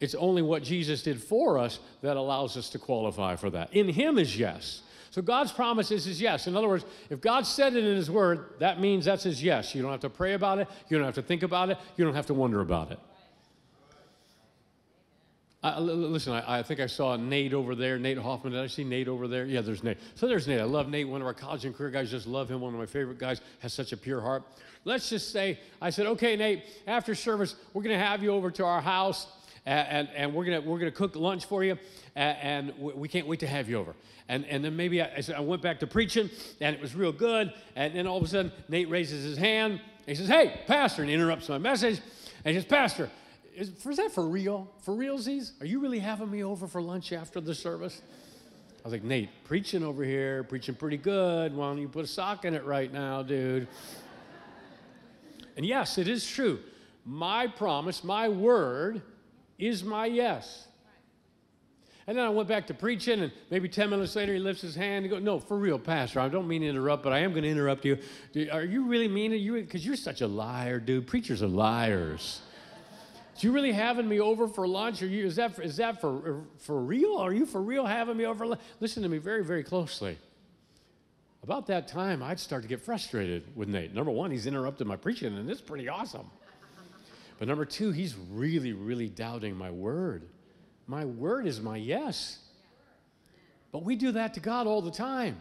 It's 0.00 0.14
only 0.14 0.42
what 0.42 0.62
Jesus 0.62 1.02
did 1.02 1.22
for 1.22 1.58
us 1.58 1.78
that 2.02 2.16
allows 2.16 2.56
us 2.56 2.70
to 2.70 2.78
qualify 2.78 3.36
for 3.36 3.50
that. 3.50 3.72
In 3.72 3.88
Him 3.88 4.18
is 4.18 4.36
yes. 4.36 4.82
So 5.12 5.20
God's 5.20 5.52
promise 5.52 5.90
is 5.90 6.06
his 6.06 6.22
yes. 6.22 6.46
In 6.46 6.56
other 6.56 6.68
words, 6.68 6.86
if 7.10 7.20
God 7.20 7.46
said 7.46 7.76
it 7.76 7.84
in 7.84 7.96
his 7.96 8.10
word, 8.10 8.54
that 8.60 8.80
means 8.80 9.04
that's 9.04 9.24
his 9.24 9.42
yes. 9.42 9.74
You 9.74 9.82
don't 9.82 9.90
have 9.90 10.00
to 10.00 10.10
pray 10.10 10.32
about 10.32 10.58
it, 10.58 10.68
you 10.88 10.96
don't 10.96 11.04
have 11.04 11.16
to 11.16 11.22
think 11.22 11.42
about 11.42 11.68
it, 11.68 11.76
you 11.98 12.04
don't 12.04 12.14
have 12.14 12.26
to 12.26 12.34
wonder 12.34 12.62
about 12.62 12.90
it. 12.90 12.98
I, 15.64 15.78
listen, 15.78 16.32
I, 16.32 16.58
I, 16.58 16.62
think 16.64 16.80
I 16.80 16.86
saw 16.86 17.14
Nate 17.14 17.54
over 17.54 17.76
there, 17.76 17.96
Nate 17.96 18.18
Hoffman. 18.18 18.52
Did 18.52 18.62
I 18.62 18.66
see 18.66 18.82
Nate 18.82 19.06
over 19.06 19.28
there? 19.28 19.44
Yeah, 19.44 19.60
there's 19.60 19.84
Nate. 19.84 19.98
So 20.16 20.26
there's 20.26 20.48
Nate. 20.48 20.60
I 20.60 20.64
love 20.64 20.88
Nate, 20.88 21.06
one 21.06 21.20
of 21.20 21.26
our 21.26 21.34
college 21.34 21.64
and 21.64 21.74
career 21.74 21.90
guys. 21.90 22.10
Just 22.10 22.26
love 22.26 22.50
him, 22.50 22.60
one 22.60 22.74
of 22.74 22.80
my 22.80 22.86
favorite 22.86 23.18
guys. 23.18 23.40
Has 23.60 23.72
such 23.72 23.92
a 23.92 23.96
pure 23.96 24.20
heart. 24.20 24.42
Let's 24.84 25.08
just 25.08 25.30
say, 25.30 25.60
I 25.80 25.90
said, 25.90 26.06
okay, 26.06 26.34
Nate, 26.34 26.64
after 26.88 27.14
service, 27.14 27.54
we're 27.74 27.82
going 27.82 27.96
to 27.96 28.04
have 28.04 28.24
you 28.24 28.30
over 28.30 28.50
to 28.50 28.64
our 28.64 28.80
house, 28.80 29.28
and, 29.64 29.88
and, 29.88 30.08
and 30.16 30.34
we're 30.34 30.44
gonna 30.44 30.60
we're 30.60 30.80
gonna 30.80 30.90
cook 30.90 31.14
lunch 31.14 31.44
for 31.44 31.62
you, 31.62 31.78
and, 32.16 32.72
and, 32.72 32.78
we 32.78 33.06
can't 33.06 33.28
wait 33.28 33.38
to 33.40 33.46
have 33.46 33.68
you 33.68 33.78
over. 33.78 33.94
And, 34.28 34.44
and 34.46 34.64
then 34.64 34.74
maybe 34.74 35.00
I, 35.00 35.22
I 35.36 35.40
went 35.40 35.62
back 35.62 35.78
to 35.80 35.86
preaching, 35.86 36.28
and 36.60 36.74
it 36.74 36.82
was 36.82 36.96
real 36.96 37.12
good. 37.12 37.52
And 37.76 37.94
then 37.94 38.08
all 38.08 38.16
of 38.16 38.24
a 38.24 38.26
sudden, 38.26 38.50
Nate 38.68 38.90
raises 38.90 39.22
his 39.22 39.38
hand. 39.38 39.74
And 39.74 39.80
he 40.06 40.14
says, 40.16 40.28
hey, 40.28 40.62
Pastor, 40.66 41.02
and 41.02 41.10
interrupts 41.10 41.48
my 41.48 41.58
message. 41.58 42.00
And 42.44 42.54
he 42.54 42.60
says, 42.60 42.68
Pastor, 42.68 43.08
is, 43.54 43.70
is 43.84 43.96
that 43.96 44.12
for 44.12 44.26
real? 44.26 44.70
For 44.82 44.94
realsies? 44.94 45.52
Are 45.60 45.66
you 45.66 45.80
really 45.80 45.98
having 45.98 46.30
me 46.30 46.44
over 46.44 46.66
for 46.66 46.80
lunch 46.80 47.12
after 47.12 47.40
the 47.40 47.54
service? 47.54 48.02
I 48.84 48.88
was 48.88 48.92
like, 48.92 49.04
Nate, 49.04 49.28
preaching 49.44 49.84
over 49.84 50.02
here, 50.02 50.42
preaching 50.42 50.74
pretty 50.74 50.96
good. 50.96 51.54
Why 51.54 51.68
don't 51.68 51.78
you 51.78 51.88
put 51.88 52.04
a 52.04 52.08
sock 52.08 52.44
in 52.44 52.54
it 52.54 52.64
right 52.64 52.92
now, 52.92 53.22
dude? 53.22 53.68
and 55.56 55.64
yes, 55.64 55.98
it 55.98 56.08
is 56.08 56.28
true. 56.28 56.58
My 57.04 57.46
promise, 57.46 58.02
my 58.02 58.28
word 58.28 59.02
is 59.58 59.84
my 59.84 60.06
yes. 60.06 60.66
And 62.08 62.18
then 62.18 62.24
I 62.24 62.30
went 62.30 62.48
back 62.48 62.66
to 62.66 62.74
preaching, 62.74 63.20
and 63.20 63.32
maybe 63.50 63.68
10 63.68 63.88
minutes 63.88 64.16
later, 64.16 64.32
he 64.32 64.40
lifts 64.40 64.62
his 64.62 64.74
hand 64.74 65.04
and 65.04 65.10
goes, 65.10 65.22
No, 65.22 65.38
for 65.38 65.56
real, 65.56 65.78
Pastor, 65.78 66.18
I 66.18 66.28
don't 66.28 66.48
mean 66.48 66.62
to 66.62 66.68
interrupt, 66.68 67.04
but 67.04 67.12
I 67.12 67.20
am 67.20 67.30
going 67.30 67.44
to 67.44 67.48
interrupt 67.48 67.84
you. 67.84 67.98
Are 68.50 68.64
you 68.64 68.84
really 68.84 69.06
meaning 69.06 69.40
you? 69.40 69.54
Because 69.54 69.86
you're 69.86 69.94
such 69.94 70.20
a 70.20 70.26
liar, 70.26 70.80
dude. 70.80 71.06
Preachers 71.06 71.42
are 71.42 71.48
liars. 71.48 72.40
You 73.42 73.52
really 73.52 73.72
having 73.72 74.08
me 74.08 74.20
over 74.20 74.46
for 74.46 74.68
lunch? 74.68 75.02
Are 75.02 75.06
you, 75.06 75.26
is 75.26 75.36
that, 75.36 75.58
is 75.58 75.76
that 75.78 76.00
for, 76.00 76.44
for 76.58 76.80
real? 76.80 77.16
Are 77.16 77.32
you 77.32 77.46
for 77.46 77.60
real 77.60 77.86
having 77.86 78.16
me 78.16 78.24
over? 78.24 78.56
Listen 78.80 79.02
to 79.02 79.08
me 79.08 79.18
very, 79.18 79.44
very 79.44 79.64
closely. 79.64 80.18
About 81.42 81.66
that 81.66 81.88
time, 81.88 82.22
I'd 82.22 82.38
start 82.38 82.62
to 82.62 82.68
get 82.68 82.80
frustrated 82.80 83.56
with 83.56 83.68
Nate. 83.68 83.92
Number 83.92 84.12
one, 84.12 84.30
he's 84.30 84.46
interrupted 84.46 84.86
my 84.86 84.94
preaching, 84.94 85.36
and 85.36 85.50
it's 85.50 85.60
pretty 85.60 85.88
awesome. 85.88 86.30
But 87.38 87.48
number 87.48 87.64
two, 87.64 87.90
he's 87.90 88.14
really, 88.30 88.72
really 88.72 89.08
doubting 89.08 89.56
my 89.56 89.70
word. 89.70 90.28
My 90.86 91.04
word 91.04 91.46
is 91.46 91.60
my 91.60 91.76
yes. 91.76 92.38
But 93.72 93.82
we 93.82 93.96
do 93.96 94.12
that 94.12 94.34
to 94.34 94.40
God 94.40 94.68
all 94.68 94.82
the 94.82 94.92
time. 94.92 95.40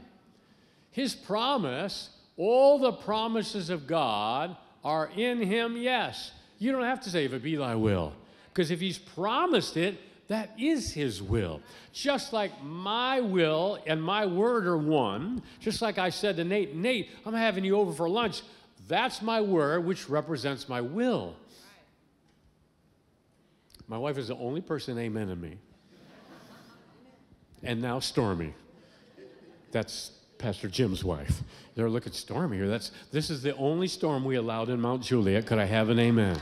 His 0.89 1.13
promise, 1.13 2.09
all 2.37 2.79
the 2.79 2.93
promises 2.93 3.69
of 3.69 3.85
God 3.85 4.57
are 4.83 5.11
in 5.15 5.39
Him, 5.39 5.77
yes. 5.77 6.31
You 6.61 6.71
don't 6.71 6.83
have 6.83 7.01
to 7.01 7.09
say, 7.09 7.25
if 7.25 7.33
it 7.33 7.41
be 7.41 7.55
thy 7.55 7.73
will. 7.73 8.13
Because 8.53 8.69
if 8.69 8.79
he's 8.79 8.99
promised 8.99 9.77
it, 9.77 9.97
that 10.27 10.51
is 10.59 10.93
his 10.93 11.19
will. 11.19 11.59
Just 11.91 12.33
like 12.33 12.51
my 12.63 13.19
will 13.19 13.79
and 13.87 14.01
my 14.01 14.27
word 14.27 14.67
are 14.67 14.77
one, 14.77 15.41
just 15.59 15.81
like 15.81 15.97
I 15.97 16.11
said 16.11 16.37
to 16.37 16.43
Nate, 16.43 16.75
Nate, 16.75 17.09
I'm 17.25 17.33
having 17.33 17.65
you 17.65 17.77
over 17.77 17.91
for 17.91 18.07
lunch. 18.07 18.43
That's 18.87 19.23
my 19.23 19.41
word, 19.41 19.85
which 19.85 20.07
represents 20.07 20.69
my 20.69 20.81
will. 20.81 21.35
My 23.87 23.97
wife 23.97 24.19
is 24.19 24.27
the 24.27 24.35
only 24.35 24.61
person 24.61 24.99
amen 24.99 25.29
to 25.29 25.35
me. 25.35 25.57
And 27.63 27.81
now 27.81 27.97
Stormy. 27.97 28.53
That's 29.71 30.11
Pastor 30.41 30.67
Jim's 30.67 31.03
wife. 31.03 31.41
They're 31.75 31.89
looking 31.89 32.13
stormy 32.13 32.57
here. 32.57 32.67
That's, 32.67 32.91
this 33.11 33.29
is 33.29 33.43
the 33.43 33.55
only 33.57 33.87
storm 33.87 34.25
we 34.25 34.35
allowed 34.35 34.69
in 34.69 34.81
Mount 34.81 35.03
Juliet. 35.03 35.45
Could 35.45 35.59
I 35.59 35.65
have 35.65 35.89
an 35.89 35.99
amen? 35.99 36.39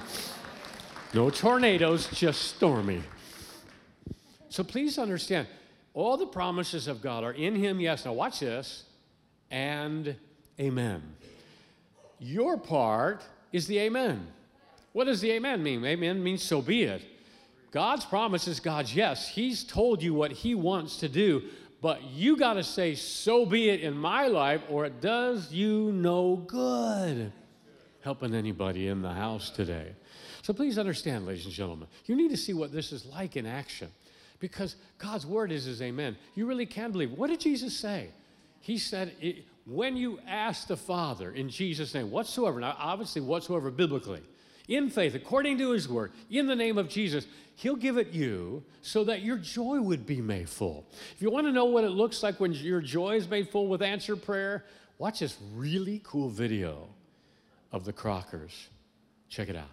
No 1.14 1.30
tornadoes, 1.30 2.08
just 2.08 2.56
stormy. 2.56 3.02
So 4.48 4.64
please 4.64 4.98
understand, 4.98 5.48
all 5.94 6.16
the 6.16 6.28
promises 6.28 6.88
of 6.88 7.02
God 7.02 7.26
are 7.26 7.34
in 7.34 7.56
Him, 7.56 7.82
yes. 7.82 8.06
Now 8.06 8.14
watch 8.14 8.40
this, 8.40 8.86
and 9.52 10.16
amen. 10.60 11.04
Your 12.20 12.58
part 12.58 13.24
is 13.52 13.68
the 13.68 13.80
amen. 13.80 14.28
What 14.94 15.06
does 15.06 15.20
the 15.20 15.32
amen 15.32 15.62
mean? 15.62 15.84
Amen 15.86 16.24
means 16.24 16.42
so 16.42 16.62
be 16.62 16.84
it. 16.84 17.02
God's 17.72 18.06
promise 18.06 18.48
is 18.48 18.60
God's 18.60 18.96
yes. 18.96 19.28
He's 19.28 19.64
told 19.64 20.02
you 20.02 20.14
what 20.14 20.32
He 20.32 20.56
wants 20.56 20.98
to 20.98 21.10
do. 21.10 21.44
But 21.82 22.04
you 22.04 22.36
got 22.36 22.54
to 22.54 22.64
say, 22.64 22.96
so 22.96 23.46
be 23.46 23.70
it 23.70 23.82
in 23.82 23.98
my 23.98 24.28
life, 24.28 24.62
or 24.70 24.86
it 24.86 25.00
does 25.00 25.52
you 25.52 25.92
no 25.94 26.36
good. 26.36 27.32
Helping 28.02 28.34
anybody 28.34 28.88
in 28.88 29.02
the 29.02 29.14
house 29.14 29.50
today. 29.50 29.94
So 30.42 30.54
please 30.54 30.78
understand, 30.78 31.26
ladies 31.26 31.46
and 31.46 31.54
gentlemen, 31.54 31.88
you 32.06 32.16
need 32.16 32.30
to 32.30 32.38
see 32.38 32.54
what 32.54 32.72
this 32.72 32.92
is 32.92 33.06
like 33.06 33.36
in 33.36 33.46
action 33.46 33.90
because 34.40 34.76
God's 34.98 35.26
word 35.26 35.52
is 35.52 35.66
his 35.66 35.82
amen. 35.82 36.18
You 36.36 36.46
really 36.46 36.66
can 36.66 36.92
believe. 36.92 37.12
What 37.12 37.30
did 37.30 37.40
Jesus 37.40 37.78
say? 37.78 38.10
He 38.62 38.78
said, 38.78 39.14
when 39.66 39.96
you 39.96 40.20
ask 40.28 40.68
the 40.68 40.78
Father 40.78 41.32
in 41.32 41.50
Jesus' 41.50 41.94
name, 41.94 42.10
whatsoever, 42.10 42.60
now 42.60 42.76
obviously, 42.80 43.22
whatsoever 43.22 43.70
biblically, 43.70 44.22
in 44.70 44.90
faith, 44.90 45.16
according 45.16 45.58
to 45.58 45.72
his 45.72 45.90
word, 45.90 46.12
in 46.30 46.46
the 46.46 46.56
name 46.56 46.78
of 46.78 46.88
Jesus, 46.88 47.26
he'll 47.56 47.76
give 47.76 47.98
it 47.98 48.12
you 48.12 48.64
so 48.82 49.04
that 49.04 49.22
your 49.22 49.38
joy 49.38 49.82
would 49.82 50.06
be 50.06 50.22
made 50.22 50.48
full. 50.48 50.86
If 51.16 51.22
you 51.22 51.30
want 51.30 51.48
to 51.48 51.52
know 51.52 51.66
what 51.66 51.84
it 51.84 51.90
looks 51.90 52.24
like 52.24 52.40
when 52.40 52.54
your 52.54 52.80
joy 52.80 53.16
is 53.16 53.28
made 53.28 53.50
full 53.50 53.68
with 53.68 53.82
answered 53.82 54.22
prayer, 54.22 54.66
watch 55.00 55.20
this 55.20 55.38
really 55.56 56.02
cool 56.04 56.30
video 56.30 56.88
of 57.72 57.84
the 57.84 57.92
Crockers. 57.92 58.70
Check 59.28 59.50
it 59.50 59.56
out. 59.56 59.68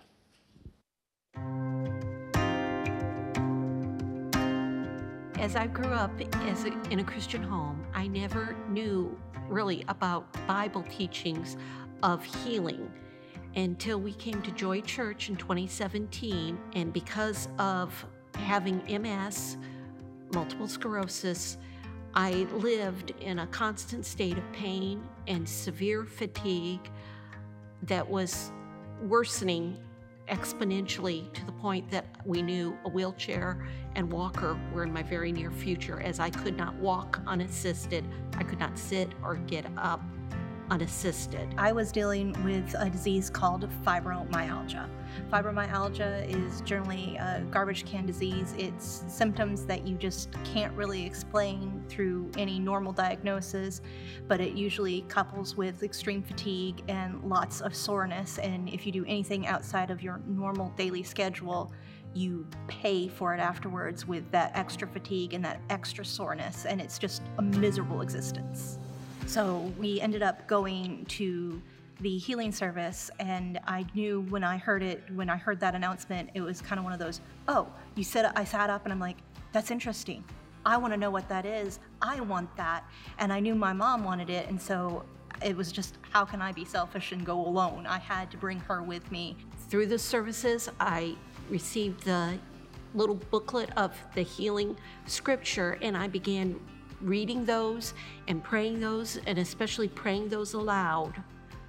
As 5.38 5.54
I 5.54 5.66
grew 5.66 5.92
up 5.92 6.10
as 6.48 6.64
a, 6.64 6.72
in 6.90 7.00
a 7.00 7.04
Christian 7.04 7.42
home, 7.42 7.86
I 7.94 8.06
never 8.06 8.56
knew 8.70 9.16
really 9.48 9.84
about 9.88 10.26
Bible 10.46 10.82
teachings 10.90 11.58
of 12.02 12.24
healing 12.24 12.90
until 13.56 13.98
we 13.98 14.12
came 14.12 14.40
to 14.42 14.50
Joy 14.52 14.82
Church 14.82 15.30
in 15.30 15.36
2017. 15.36 16.58
And 16.74 16.92
because 16.92 17.48
of 17.58 18.06
having 18.34 18.82
MS, 19.02 19.56
multiple 20.34 20.68
sclerosis, 20.68 21.56
I 22.14 22.46
lived 22.54 23.12
in 23.20 23.40
a 23.40 23.46
constant 23.48 24.06
state 24.06 24.38
of 24.38 24.52
pain 24.52 25.02
and 25.26 25.48
severe 25.48 26.04
fatigue 26.04 26.90
that 27.82 28.08
was 28.08 28.52
worsening 29.02 29.76
exponentially 30.28 31.32
to 31.32 31.44
the 31.46 31.52
point 31.52 31.88
that 31.90 32.06
we 32.24 32.42
knew 32.42 32.76
a 32.84 32.88
wheelchair 32.88 33.66
and 33.94 34.10
walker 34.10 34.58
were 34.72 34.82
in 34.82 34.92
my 34.92 35.02
very 35.02 35.30
near 35.30 35.50
future 35.50 36.00
as 36.00 36.18
I 36.18 36.30
could 36.30 36.56
not 36.56 36.74
walk 36.76 37.20
unassisted. 37.26 38.04
I 38.36 38.42
could 38.42 38.58
not 38.58 38.76
sit 38.76 39.12
or 39.22 39.36
get 39.36 39.66
up 39.76 40.02
unassisted. 40.70 41.48
I 41.56 41.72
was 41.72 41.92
dealing 41.92 42.32
with 42.44 42.74
a 42.78 42.90
disease 42.90 43.30
called 43.30 43.68
fibromyalgia. 43.84 44.88
Fibromyalgia 45.32 46.28
is 46.28 46.60
generally 46.62 47.16
a 47.16 47.44
garbage 47.50 47.86
can 47.86 48.06
disease. 48.06 48.54
It's 48.58 49.04
symptoms 49.08 49.64
that 49.66 49.86
you 49.86 49.96
just 49.96 50.30
can't 50.44 50.72
really 50.74 51.04
explain 51.04 51.84
through 51.88 52.30
any 52.36 52.58
normal 52.58 52.92
diagnosis, 52.92 53.80
but 54.28 54.40
it 54.40 54.52
usually 54.54 55.02
couples 55.02 55.56
with 55.56 55.82
extreme 55.82 56.22
fatigue 56.22 56.82
and 56.88 57.22
lots 57.24 57.60
of 57.60 57.74
soreness. 57.74 58.38
And 58.38 58.68
if 58.68 58.86
you 58.86 58.92
do 58.92 59.04
anything 59.06 59.46
outside 59.46 59.90
of 59.90 60.02
your 60.02 60.20
normal 60.26 60.70
daily 60.76 61.02
schedule, 61.02 61.72
you 62.14 62.46
pay 62.66 63.08
for 63.08 63.34
it 63.34 63.40
afterwards 63.40 64.06
with 64.06 64.30
that 64.30 64.50
extra 64.54 64.88
fatigue 64.88 65.34
and 65.34 65.44
that 65.44 65.60
extra 65.68 66.04
soreness, 66.04 66.64
and 66.64 66.80
it's 66.80 66.98
just 66.98 67.22
a 67.38 67.42
miserable 67.42 68.00
existence. 68.00 68.78
So 69.26 69.72
we 69.78 70.00
ended 70.00 70.22
up 70.22 70.46
going 70.46 71.04
to 71.06 71.60
the 72.00 72.16
healing 72.16 72.52
service, 72.52 73.10
and 73.18 73.58
I 73.66 73.84
knew 73.94 74.20
when 74.28 74.44
I 74.44 74.56
heard 74.56 74.82
it, 74.82 75.02
when 75.14 75.28
I 75.28 75.36
heard 75.36 75.58
that 75.60 75.74
announcement, 75.74 76.30
it 76.34 76.40
was 76.40 76.62
kind 76.62 76.78
of 76.78 76.84
one 76.84 76.92
of 76.92 76.98
those, 76.98 77.20
oh, 77.48 77.68
you 77.96 78.04
said 78.04 78.30
I 78.36 78.44
sat 78.44 78.70
up 78.70 78.84
and 78.84 78.92
I'm 78.92 79.00
like, 79.00 79.16
that's 79.52 79.70
interesting. 79.70 80.22
I 80.64 80.76
want 80.76 80.92
to 80.92 80.96
know 80.96 81.10
what 81.10 81.28
that 81.28 81.44
is. 81.44 81.80
I 82.02 82.20
want 82.20 82.54
that. 82.56 82.84
And 83.18 83.32
I 83.32 83.40
knew 83.40 83.54
my 83.54 83.72
mom 83.72 84.04
wanted 84.04 84.30
it, 84.30 84.48
and 84.48 84.60
so 84.60 85.04
it 85.44 85.56
was 85.56 85.72
just, 85.72 85.98
how 86.10 86.24
can 86.24 86.40
I 86.40 86.52
be 86.52 86.64
selfish 86.64 87.12
and 87.12 87.24
go 87.26 87.44
alone? 87.46 87.86
I 87.86 87.98
had 87.98 88.30
to 88.30 88.36
bring 88.36 88.60
her 88.60 88.82
with 88.82 89.10
me. 89.10 89.36
Through 89.68 89.86
the 89.86 89.98
services, 89.98 90.68
I 90.78 91.16
received 91.50 92.04
the 92.04 92.38
little 92.94 93.16
booklet 93.16 93.70
of 93.76 93.92
the 94.14 94.22
healing 94.22 94.76
scripture, 95.06 95.78
and 95.82 95.96
I 95.96 96.08
began 96.08 96.60
reading 97.06 97.44
those 97.44 97.94
and 98.28 98.42
praying 98.42 98.80
those, 98.80 99.18
and 99.26 99.38
especially 99.38 99.88
praying 99.88 100.28
those 100.28 100.54
aloud. 100.54 101.14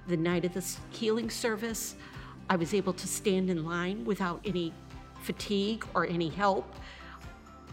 The 0.08 0.16
night 0.16 0.44
of 0.44 0.54
the 0.54 0.64
healing 0.90 1.30
service, 1.30 1.94
I 2.50 2.56
was 2.56 2.74
able 2.74 2.92
to 2.94 3.06
stand 3.06 3.50
in 3.50 3.64
line 3.64 4.04
without 4.04 4.40
any 4.44 4.72
fatigue 5.22 5.86
or 5.94 6.06
any 6.06 6.28
help. 6.28 6.74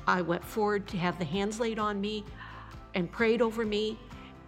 I 0.08 0.21
went 0.21 0.43
forward 0.43 0.88
to 0.88 0.97
have 0.97 1.17
the 1.17 1.25
hands 1.25 1.60
laid 1.60 1.80
on 1.80 1.99
me, 1.99 2.23
and 2.93 3.12
prayed 3.12 3.41
over 3.41 3.65
me, 3.65 3.99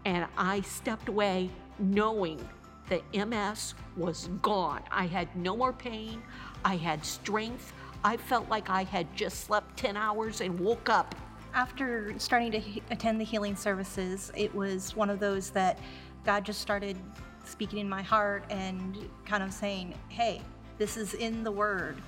and 0.05 0.25
I 0.37 0.61
stepped 0.61 1.09
away 1.09 1.49
knowing 1.79 2.47
that 2.89 3.01
MS 3.13 3.73
was 3.97 4.29
gone. 4.41 4.81
I 4.91 5.05
had 5.05 5.35
no 5.35 5.57
more 5.57 5.73
pain, 5.73 6.21
I 6.63 6.77
had 6.77 7.03
strength. 7.03 7.73
I 8.03 8.15
felt 8.15 8.47
like 8.47 8.69
I 8.69 8.83
had 8.83 9.13
just 9.15 9.41
slept 9.41 9.75
10 9.77 9.97
hours 9.97 10.41
and 10.41 10.57
woke 10.59 10.87
up. 10.87 11.15
After 11.53 12.13
starting 12.19 12.51
to 12.51 12.59
he- 12.59 12.83
attend 12.91 13.19
the 13.19 13.25
healing 13.25 13.55
services, 13.55 14.31
it 14.35 14.53
was 14.53 14.95
one 14.95 15.09
of 15.09 15.19
those 15.19 15.49
that 15.51 15.79
God 16.25 16.45
just 16.45 16.61
started 16.61 16.97
speaking 17.45 17.79
in 17.79 17.89
my 17.89 18.01
heart 18.01 18.43
and 18.49 19.09
kind 19.25 19.41
of 19.41 19.51
saying, 19.53 19.95
hey, 20.09 20.41
this 20.77 20.97
is 20.97 21.13
in 21.13 21.43
the 21.43 21.51
Word. 21.51 22.01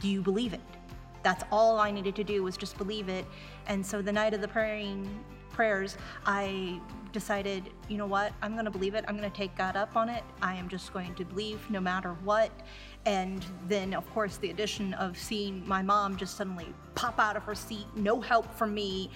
Do 0.00 0.08
you 0.08 0.20
believe 0.20 0.52
it? 0.52 0.60
That's 1.22 1.42
all 1.50 1.78
I 1.78 1.90
needed 1.90 2.14
to 2.16 2.24
do 2.24 2.42
was 2.42 2.56
just 2.56 2.78
believe 2.78 3.08
it. 3.08 3.26
And 3.66 3.84
so 3.84 4.00
the 4.00 4.12
night 4.12 4.34
of 4.34 4.40
the 4.40 4.48
praying 4.48 5.08
prayers, 5.50 5.96
I 6.24 6.80
decided, 7.12 7.70
you 7.88 7.96
know 7.96 8.06
what? 8.06 8.32
I'm 8.42 8.52
going 8.52 8.66
to 8.66 8.70
believe 8.70 8.94
it. 8.94 9.04
I'm 9.08 9.16
going 9.16 9.28
to 9.28 9.36
take 9.36 9.56
God 9.56 9.76
up 9.76 9.96
on 9.96 10.08
it. 10.08 10.22
I 10.40 10.54
am 10.54 10.68
just 10.68 10.92
going 10.92 11.14
to 11.16 11.24
believe 11.24 11.68
no 11.70 11.80
matter 11.80 12.12
what. 12.22 12.50
And 13.06 13.44
then, 13.68 13.94
of 13.94 14.08
course, 14.12 14.36
the 14.36 14.50
addition 14.50 14.94
of 14.94 15.16
seeing 15.16 15.66
my 15.66 15.82
mom 15.82 16.16
just 16.16 16.36
suddenly 16.36 16.66
pop 16.94 17.18
out 17.18 17.36
of 17.36 17.42
her 17.44 17.54
seat, 17.54 17.86
no 17.96 18.20
help 18.20 18.52
from 18.54 18.74
me, 18.74 19.10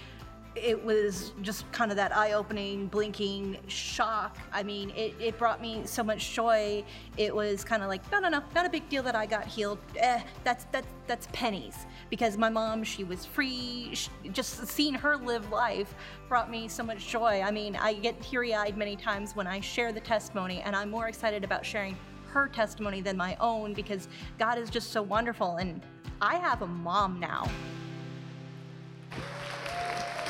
it 0.55 0.83
was 0.85 1.33
just 1.40 1.71
kind 1.73 1.90
of 1.90 1.97
that 1.97 2.14
eye-opening 2.14 2.87
blinking 2.88 3.57
shock. 3.68 4.37
I 4.53 4.62
mean 4.62 4.90
it, 4.90 5.14
it 5.18 5.38
brought 5.38 5.62
me 5.62 5.83
so 5.87 6.03
much 6.03 6.35
joy. 6.35 6.85
It 7.16 7.35
was 7.35 7.64
kind 7.64 7.83
of 7.83 7.88
like 7.88 8.11
no 8.12 8.21
no 8.21 8.29
no 8.29 8.42
not 8.55 8.66
a 8.66 8.68
big 8.68 8.87
deal 8.88 9.03
that 9.03 9.14
i 9.14 9.25
got 9.25 9.47
healed. 9.47 9.79
Eh, 9.97 10.21
that's 10.45 10.66
that's 10.71 10.87
that's 11.07 11.29
pennies. 11.33 11.87
Because 12.11 12.37
my 12.37 12.51
mom 12.51 12.85
she 12.85 13.05
was 13.05 13.25
free. 13.25 13.90
She, 13.95 14.11
just 14.33 14.66
seeing 14.66 14.95
her 14.95 15.16
live 15.16 15.51
life 15.51 15.95
brought 16.29 16.51
me 16.51 16.68
so 16.68 16.83
much 16.83 17.09
joy. 17.09 17.40
I 17.42 17.51
mean 17.51 17.77
i 17.77 17.95
get 17.95 18.21
teary-eyed 18.21 18.77
many 18.77 18.97
times 18.97 19.35
when 19.35 19.47
i 19.47 19.61
share 19.61 19.92
the 19.92 20.01
testimony 20.01 20.61
and 20.61 20.77
i'm 20.77 20.90
more 20.90 21.09
excited 21.09 21.45
about 21.45 21.64
sharing 21.64 21.97
her 22.33 22.49
testimony 22.49 23.01
than 23.01 23.16
my 23.16 23.37
own 23.40 23.73
because 23.75 24.09
god 24.38 24.59
is 24.59 24.71
just 24.71 24.90
so 24.90 25.03
wonderful 25.03 25.57
and 25.57 25.83
i 26.21 26.37
have 26.37 26.62
a 26.62 26.66
mom 26.66 27.21
now 27.21 27.49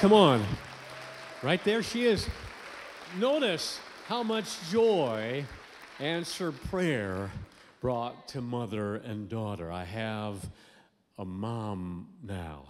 Come 0.03 0.15
on. 0.15 0.45
Right 1.45 1.63
there 1.63 1.81
she 1.81 2.07
is. 2.07 2.29
Notice 3.21 3.79
how 4.09 4.25
much 4.25 4.49
joy 4.69 5.45
answered 6.01 6.61
prayer 6.71 7.31
brought 7.81 8.27
to 8.31 8.41
mother 8.41 8.97
and 8.97 9.29
daughter. 9.29 9.71
I 9.71 9.85
have 9.85 10.45
a 11.21 11.25
mom 11.25 12.09
now. 12.21 12.65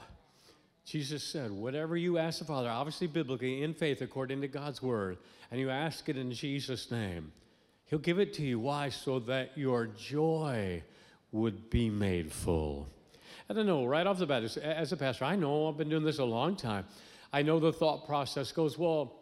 Jesus 0.85 1.23
said, 1.23 1.51
Whatever 1.51 1.97
you 1.97 2.19
ask 2.19 2.41
the 2.41 2.45
Father, 2.45 2.69
obviously 2.69 3.07
biblically, 3.07 3.63
in 3.63 3.73
faith, 3.73 4.03
according 4.03 4.43
to 4.43 4.49
God's 4.49 4.83
word, 4.83 5.17
and 5.51 5.59
you 5.59 5.71
ask 5.71 6.11
it 6.11 6.19
in 6.19 6.33
Jesus' 6.33 6.91
name, 6.91 7.33
He'll 7.93 7.99
give 7.99 8.19
it 8.19 8.33
to 8.35 8.43
you. 8.43 8.59
Why? 8.59 8.89
So 8.89 9.19
that 9.19 9.51
your 9.55 9.87
joy 9.87 10.83
would 11.31 11.69
be 11.69 11.91
made 11.91 12.33
full. 12.33 12.89
I 13.51 13.53
don't 13.53 13.67
know, 13.67 13.85
right 13.85 14.07
off 14.07 14.19
the 14.19 14.25
bat, 14.25 14.45
as, 14.45 14.93
a 14.93 14.97
pastor, 14.97 15.27
I 15.27 15.37
know 15.37 15.69
I've 15.69 15.77
been 15.77 15.91
doing 15.91 16.03
this 16.03 16.19
a 16.19 16.25
long 16.25 16.57
time. 16.57 16.87
I 17.35 17.43
know 17.43 17.61
the 17.61 17.71
thought 17.71 18.07
process 18.07 18.51
goes, 18.51 18.79
well, 18.79 19.13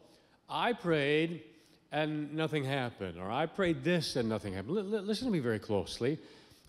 I 0.48 0.72
prayed 0.72 1.42
and 1.90 2.32
nothing 2.32 2.62
happened, 2.62 3.18
or 3.18 3.28
I 3.28 3.46
prayed 3.46 3.82
this 3.82 4.14
and 4.14 4.28
nothing 4.28 4.54
happened. 4.54 4.78
L- 4.78 5.02
listen 5.02 5.26
to 5.26 5.32
me 5.32 5.40
very 5.40 5.58
closely. 5.58 6.12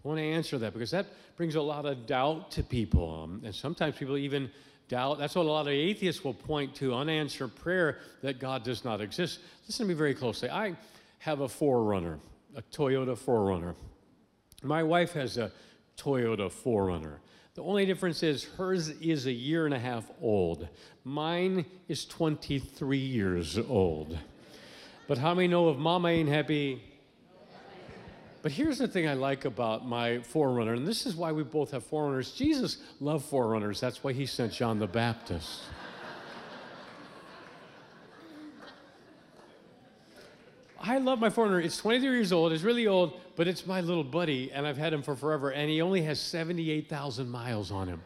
I 0.03 0.07
want 0.07 0.17
to 0.17 0.23
answer 0.23 0.57
that 0.57 0.73
because 0.73 0.89
that 0.89 1.05
brings 1.37 1.53
a 1.53 1.61
lot 1.61 1.85
of 1.85 2.07
doubt 2.07 2.49
to 2.53 2.63
people. 2.63 3.25
Um, 3.25 3.41
and 3.45 3.53
sometimes 3.53 3.95
people 3.95 4.17
even 4.17 4.49
doubt. 4.87 5.19
That's 5.19 5.35
what 5.35 5.45
a 5.45 5.51
lot 5.51 5.67
of 5.67 5.73
atheists 5.73 6.23
will 6.23 6.33
point 6.33 6.73
to 6.77 6.95
unanswered 6.95 7.55
prayer 7.57 7.99
that 8.23 8.39
God 8.39 8.63
does 8.63 8.83
not 8.83 9.01
exist. 9.01 9.37
Listen 9.67 9.85
to 9.85 9.89
me 9.89 9.95
very 9.95 10.15
closely. 10.15 10.49
I 10.49 10.75
have 11.21 11.39
a 11.41 11.47
4Runner, 11.47 12.19
a 12.55 12.63
Toyota 12.63 13.15
4Runner. 13.15 13.75
My 14.63 14.81
wife 14.81 15.13
has 15.13 15.37
a 15.37 15.51
Toyota 15.95 16.51
4Runner. 16.51 17.17
The 17.53 17.61
only 17.61 17.85
difference 17.85 18.23
is 18.23 18.43
hers 18.43 18.89
is 18.89 19.27
a 19.27 19.31
year 19.31 19.65
and 19.65 19.73
a 19.73 19.79
half 19.79 20.09
old. 20.19 20.67
Mine 21.03 21.65
is 21.87 22.05
23 22.05 22.97
years 22.97 23.59
old. 23.59 24.17
But 25.07 25.19
how 25.19 25.35
many 25.35 25.47
know 25.47 25.69
if 25.69 25.77
mama 25.77 26.07
ain't 26.07 26.27
happy? 26.27 26.81
But 28.41 28.51
here's 28.51 28.79
the 28.79 28.87
thing 28.87 29.07
I 29.07 29.13
like 29.13 29.45
about 29.45 29.85
my 29.85 30.21
4Runner, 30.33 30.75
and 30.75 30.87
this 30.87 31.05
is 31.05 31.15
why 31.15 31.31
we 31.31 31.43
both 31.43 31.69
have 31.69 31.87
4Runners. 31.87 32.35
Jesus 32.35 32.77
loved 32.99 33.29
4Runners. 33.29 33.79
That's 33.79 34.03
why 34.03 34.13
he 34.13 34.25
sent 34.25 34.53
John 34.53 34.79
the 34.79 34.87
Baptist. 34.87 35.61
I 40.83 40.97
love 40.97 41.19
my 41.19 41.29
4Runner. 41.29 41.63
It's 41.63 41.77
23 41.77 42.09
years 42.09 42.31
old. 42.31 42.51
It's 42.51 42.63
really 42.63 42.87
old, 42.87 43.19
but 43.35 43.47
it's 43.47 43.67
my 43.67 43.81
little 43.81 44.03
buddy, 44.03 44.51
and 44.51 44.65
I've 44.65 44.77
had 44.77 44.93
him 44.93 45.03
for 45.03 45.15
forever. 45.15 45.51
And 45.51 45.69
he 45.69 45.81
only 45.81 46.01
has 46.03 46.19
78,000 46.19 47.29
miles 47.29 47.71
on 47.71 47.87
him. 47.87 48.01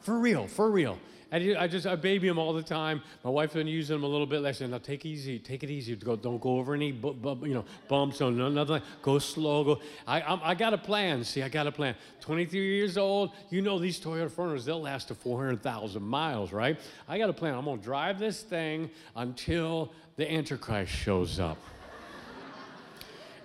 For 0.00 0.18
real, 0.18 0.46
for 0.46 0.70
real. 0.70 0.98
And 1.32 1.56
I 1.56 1.68
just 1.68 1.86
I 1.86 1.94
baby 1.94 2.26
him 2.26 2.38
all 2.38 2.52
the 2.52 2.62
time. 2.62 3.02
My 3.22 3.30
wife's 3.30 3.54
been 3.54 3.68
using 3.68 3.94
him 3.94 4.02
a 4.02 4.06
little 4.08 4.26
bit. 4.26 4.44
I 4.44 4.50
said, 4.50 4.70
"Now 4.70 4.78
take 4.78 5.04
it 5.04 5.08
easy, 5.10 5.38
take 5.38 5.62
it 5.62 5.70
easy. 5.70 5.94
Go, 5.94 6.16
don't 6.16 6.40
go 6.40 6.58
over 6.58 6.74
any 6.74 6.90
bu- 6.90 7.14
bu- 7.14 7.46
you 7.46 7.54
know 7.54 7.64
bumps 7.86 8.20
or 8.20 8.32
no, 8.32 8.48
nothing. 8.48 8.82
Go 9.00 9.20
slow. 9.20 9.62
Go. 9.62 9.80
I 10.08 10.22
I'm, 10.22 10.40
I 10.42 10.56
got 10.56 10.74
a 10.74 10.78
plan. 10.78 11.22
See, 11.22 11.40
I 11.42 11.48
got 11.48 11.68
a 11.68 11.72
plan. 11.72 11.94
23 12.20 12.60
years 12.74 12.98
old. 12.98 13.30
You 13.48 13.62
know 13.62 13.78
these 13.78 14.00
Toyota 14.00 14.28
4Runners, 14.28 14.64
they'll 14.64 14.80
last 14.82 15.06
to 15.08 15.14
400,000 15.14 16.02
miles, 16.02 16.52
right? 16.52 16.80
I 17.08 17.16
got 17.16 17.30
a 17.30 17.32
plan. 17.32 17.54
I'm 17.54 17.64
gonna 17.64 17.80
drive 17.80 18.18
this 18.18 18.42
thing 18.42 18.90
until 19.14 19.92
the 20.16 20.28
Antichrist 20.28 20.90
shows 20.90 21.38
up 21.38 21.58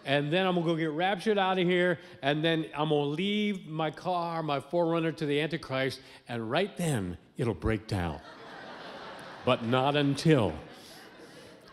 and 0.06 0.32
then 0.32 0.46
I'm 0.46 0.54
gonna 0.54 0.68
go 0.68 0.76
get 0.76 0.92
raptured 0.92 1.38
out 1.40 1.58
of 1.58 1.68
here, 1.68 2.00
and 2.22 2.44
then 2.44 2.68
I'm 2.78 2.90
gonna 2.90 3.06
leave 3.06 3.68
my 3.68 3.90
car, 3.90 4.44
my 4.44 4.60
4Runner, 4.60 5.16
to 5.18 5.26
the 5.26 5.42
Antichrist, 5.42 6.00
and 6.30 6.50
right 6.50 6.76
then 6.78 7.18
it'll 7.38 7.56
break 7.56 7.88
down. 7.88 8.22
but 9.46 9.66
not 9.66 9.96
until. 9.96 10.54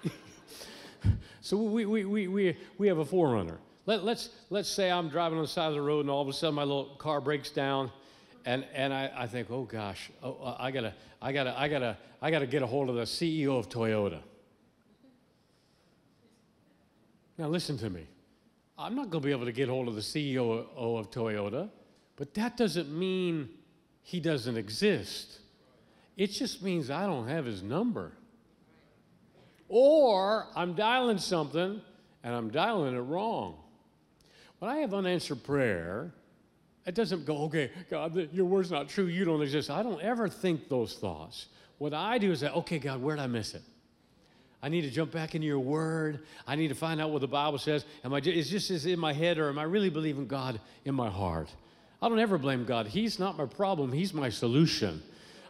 so 1.42 1.58
we, 1.58 1.84
we, 1.84 2.06
we, 2.06 2.26
we, 2.26 2.56
we 2.78 2.88
have 2.88 2.98
a 2.98 3.04
4Runner. 3.04 3.58
Let, 3.84 4.02
let's, 4.02 4.30
let's 4.48 4.68
say 4.68 4.90
I'm 4.90 5.10
driving 5.10 5.36
on 5.36 5.44
the 5.44 5.48
side 5.48 5.68
of 5.68 5.74
the 5.74 5.82
road, 5.82 6.00
and 6.00 6.10
all 6.10 6.22
of 6.22 6.28
a 6.28 6.32
sudden 6.32 6.54
my 6.54 6.62
little 6.62 6.96
car 6.96 7.20
breaks 7.20 7.50
down, 7.50 7.90
and, 8.46 8.64
and 8.72 8.94
I, 8.94 9.10
I 9.14 9.26
think, 9.26 9.50
oh 9.50 9.64
gosh, 9.64 10.10
oh, 10.22 10.38
uh, 10.42 10.56
I 10.58 10.70
gotta, 10.70 10.94
I 11.20 11.32
gotta, 11.32 11.58
I 11.58 11.68
gotta, 11.68 11.98
I 12.22 12.30
gotta 12.30 12.46
get 12.46 12.62
a 12.62 12.66
hold 12.66 12.88
of 12.88 12.96
the 12.96 13.02
CEO 13.02 13.58
of 13.58 13.68
Toyota. 13.68 14.20
Now 17.36 17.48
listen 17.48 17.76
to 17.78 17.90
me. 17.90 18.06
I'm 18.78 18.94
not 18.94 19.10
going 19.10 19.22
to 19.22 19.26
be 19.26 19.32
able 19.32 19.44
to 19.44 19.52
get 19.52 19.68
hold 19.68 19.88
of 19.88 19.94
the 19.94 20.00
CEO 20.00 20.66
of 20.76 21.10
Toyota, 21.10 21.70
but 22.16 22.34
that 22.34 22.56
doesn't 22.56 22.90
mean 22.90 23.48
he 24.02 24.20
doesn't 24.20 24.56
exist. 24.56 25.38
It 26.16 26.28
just 26.28 26.62
means 26.62 26.90
I 26.90 27.06
don't 27.06 27.28
have 27.28 27.44
his 27.44 27.62
number. 27.62 28.12
Or 29.68 30.46
I'm 30.54 30.74
dialing 30.74 31.18
something 31.18 31.80
and 32.22 32.34
I'm 32.34 32.50
dialing 32.50 32.94
it 32.94 33.00
wrong. 33.00 33.56
When 34.58 34.70
I 34.70 34.76
have 34.78 34.94
unanswered 34.94 35.42
prayer, 35.42 36.12
it 36.86 36.94
doesn't 36.94 37.24
go, 37.24 37.38
okay, 37.44 37.70
God, 37.90 38.28
your 38.32 38.44
word's 38.44 38.70
not 38.70 38.88
true, 38.88 39.06
you 39.06 39.24
don't 39.24 39.42
exist. 39.42 39.70
I 39.70 39.82
don't 39.82 40.00
ever 40.02 40.28
think 40.28 40.68
those 40.68 40.94
thoughts. 40.94 41.46
What 41.78 41.94
I 41.94 42.18
do 42.18 42.32
is 42.32 42.40
say, 42.40 42.48
okay, 42.48 42.78
God, 42.78 43.00
where'd 43.02 43.18
I 43.18 43.26
miss 43.26 43.54
it? 43.54 43.62
I 44.62 44.68
need 44.68 44.82
to 44.82 44.90
jump 44.90 45.10
back 45.10 45.34
into 45.34 45.46
your 45.46 45.58
word. 45.58 46.20
I 46.46 46.54
need 46.54 46.68
to 46.68 46.74
find 46.74 47.00
out 47.00 47.10
what 47.10 47.20
the 47.20 47.26
Bible 47.26 47.58
says. 47.58 47.84
Am 48.04 48.14
I 48.14 48.20
just, 48.20 48.36
is 48.36 48.48
just 48.48 48.70
is 48.70 48.86
in 48.86 48.98
my 48.98 49.12
head 49.12 49.38
or 49.38 49.48
am 49.48 49.58
I 49.58 49.64
really 49.64 49.90
believing 49.90 50.28
God 50.28 50.60
in 50.84 50.94
my 50.94 51.10
heart? 51.10 51.48
I 52.00 52.08
don't 52.08 52.20
ever 52.20 52.38
blame 52.38 52.64
God. 52.64 52.86
He's 52.86 53.18
not 53.18 53.36
my 53.36 53.46
problem, 53.46 53.92
He's 53.92 54.14
my 54.14 54.28
solution. 54.28 55.02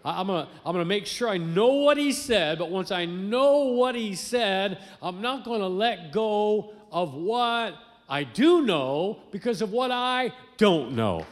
I, 0.03 0.21
I'm 0.21 0.29
gonna, 0.29 0.49
I'm 0.65 0.73
gonna 0.73 0.87
make 0.87 1.07
sure 1.07 1.29
I 1.29 1.37
know 1.37 1.75
what 1.75 1.99
He 1.99 2.13
said, 2.13 2.59
but 2.59 2.71
once 2.71 2.91
I 2.91 3.05
know 3.05 3.65
what 3.65 3.95
He 3.95 4.15
said, 4.15 4.79
I'm 5.03 5.21
not 5.21 5.45
gonna 5.45 5.69
let 5.69 6.13
go 6.13 6.73
of 6.91 7.13
what 7.13 7.75
I 8.09 8.25
do 8.25 8.63
know 8.63 9.19
because 9.31 9.61
of 9.61 9.73
what 9.73 9.91
I 9.91 10.33
don't 10.57 10.93
know. 10.93 11.27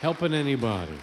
Helping 0.00 0.34
anybody? 0.34 0.98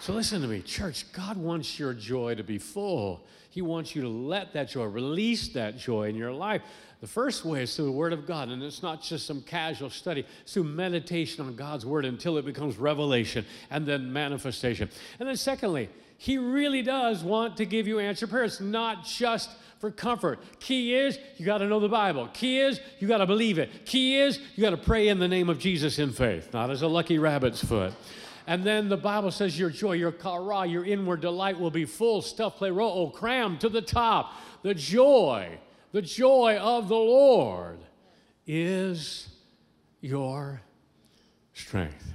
So 0.00 0.14
listen 0.14 0.40
to 0.40 0.48
me, 0.48 0.62
church. 0.62 1.12
God 1.12 1.36
wants 1.36 1.78
your 1.78 1.92
joy 1.92 2.34
to 2.34 2.42
be 2.42 2.56
full. 2.56 3.20
He 3.50 3.60
wants 3.60 3.94
you 3.94 4.00
to 4.00 4.08
let 4.08 4.54
that 4.54 4.70
joy, 4.70 4.84
release 4.84 5.48
that 5.48 5.76
joy 5.76 6.08
in 6.08 6.16
your 6.16 6.32
life. 6.32 6.62
The 7.02 7.06
first 7.06 7.44
way 7.44 7.64
is 7.64 7.76
through 7.76 7.84
the 7.84 7.92
Word 7.92 8.14
of 8.14 8.26
God, 8.26 8.48
and 8.48 8.62
it's 8.62 8.82
not 8.82 9.02
just 9.02 9.26
some 9.26 9.42
casual 9.42 9.90
study, 9.90 10.24
it's 10.40 10.54
through 10.54 10.64
meditation 10.64 11.44
on 11.44 11.54
God's 11.54 11.84
Word 11.84 12.06
until 12.06 12.38
it 12.38 12.46
becomes 12.46 12.78
revelation 12.78 13.44
and 13.70 13.84
then 13.84 14.10
manifestation. 14.10 14.88
And 15.18 15.28
then, 15.28 15.36
secondly, 15.36 15.90
He 16.16 16.38
really 16.38 16.80
does 16.80 17.22
want 17.22 17.58
to 17.58 17.66
give 17.66 17.86
you 17.86 17.98
answer 17.98 18.26
prayers, 18.26 18.58
not 18.58 19.04
just 19.04 19.50
for 19.80 19.90
comfort. 19.90 20.40
Key 20.60 20.94
is 20.94 21.18
you 21.36 21.44
got 21.44 21.58
to 21.58 21.66
know 21.66 21.80
the 21.80 21.88
Bible. 21.90 22.28
Key 22.32 22.60
is 22.60 22.80
you 23.00 23.08
got 23.08 23.18
to 23.18 23.26
believe 23.26 23.58
it. 23.58 23.84
Key 23.84 24.18
is 24.18 24.38
you 24.56 24.62
got 24.62 24.70
to 24.70 24.78
pray 24.78 25.08
in 25.08 25.18
the 25.18 25.28
name 25.28 25.50
of 25.50 25.58
Jesus 25.58 25.98
in 25.98 26.10
faith, 26.10 26.54
not 26.54 26.70
as 26.70 26.80
a 26.80 26.88
lucky 26.88 27.18
rabbit's 27.18 27.62
foot. 27.62 27.92
And 28.50 28.64
then 28.64 28.88
the 28.88 28.96
Bible 28.96 29.30
says 29.30 29.56
your 29.56 29.70
joy, 29.70 29.92
your 29.92 30.10
chara, 30.10 30.66
your 30.66 30.84
inward 30.84 31.20
delight 31.20 31.60
will 31.60 31.70
be 31.70 31.84
full, 31.84 32.20
stuff, 32.20 32.58
plero, 32.58 32.82
oh, 32.82 33.08
crammed 33.08 33.60
to 33.60 33.68
the 33.68 33.80
top. 33.80 34.32
The 34.62 34.74
joy, 34.74 35.60
the 35.92 36.02
joy 36.02 36.56
of 36.56 36.88
the 36.88 36.96
Lord 36.96 37.78
is 38.48 39.28
your 40.00 40.62
strength. 41.52 42.12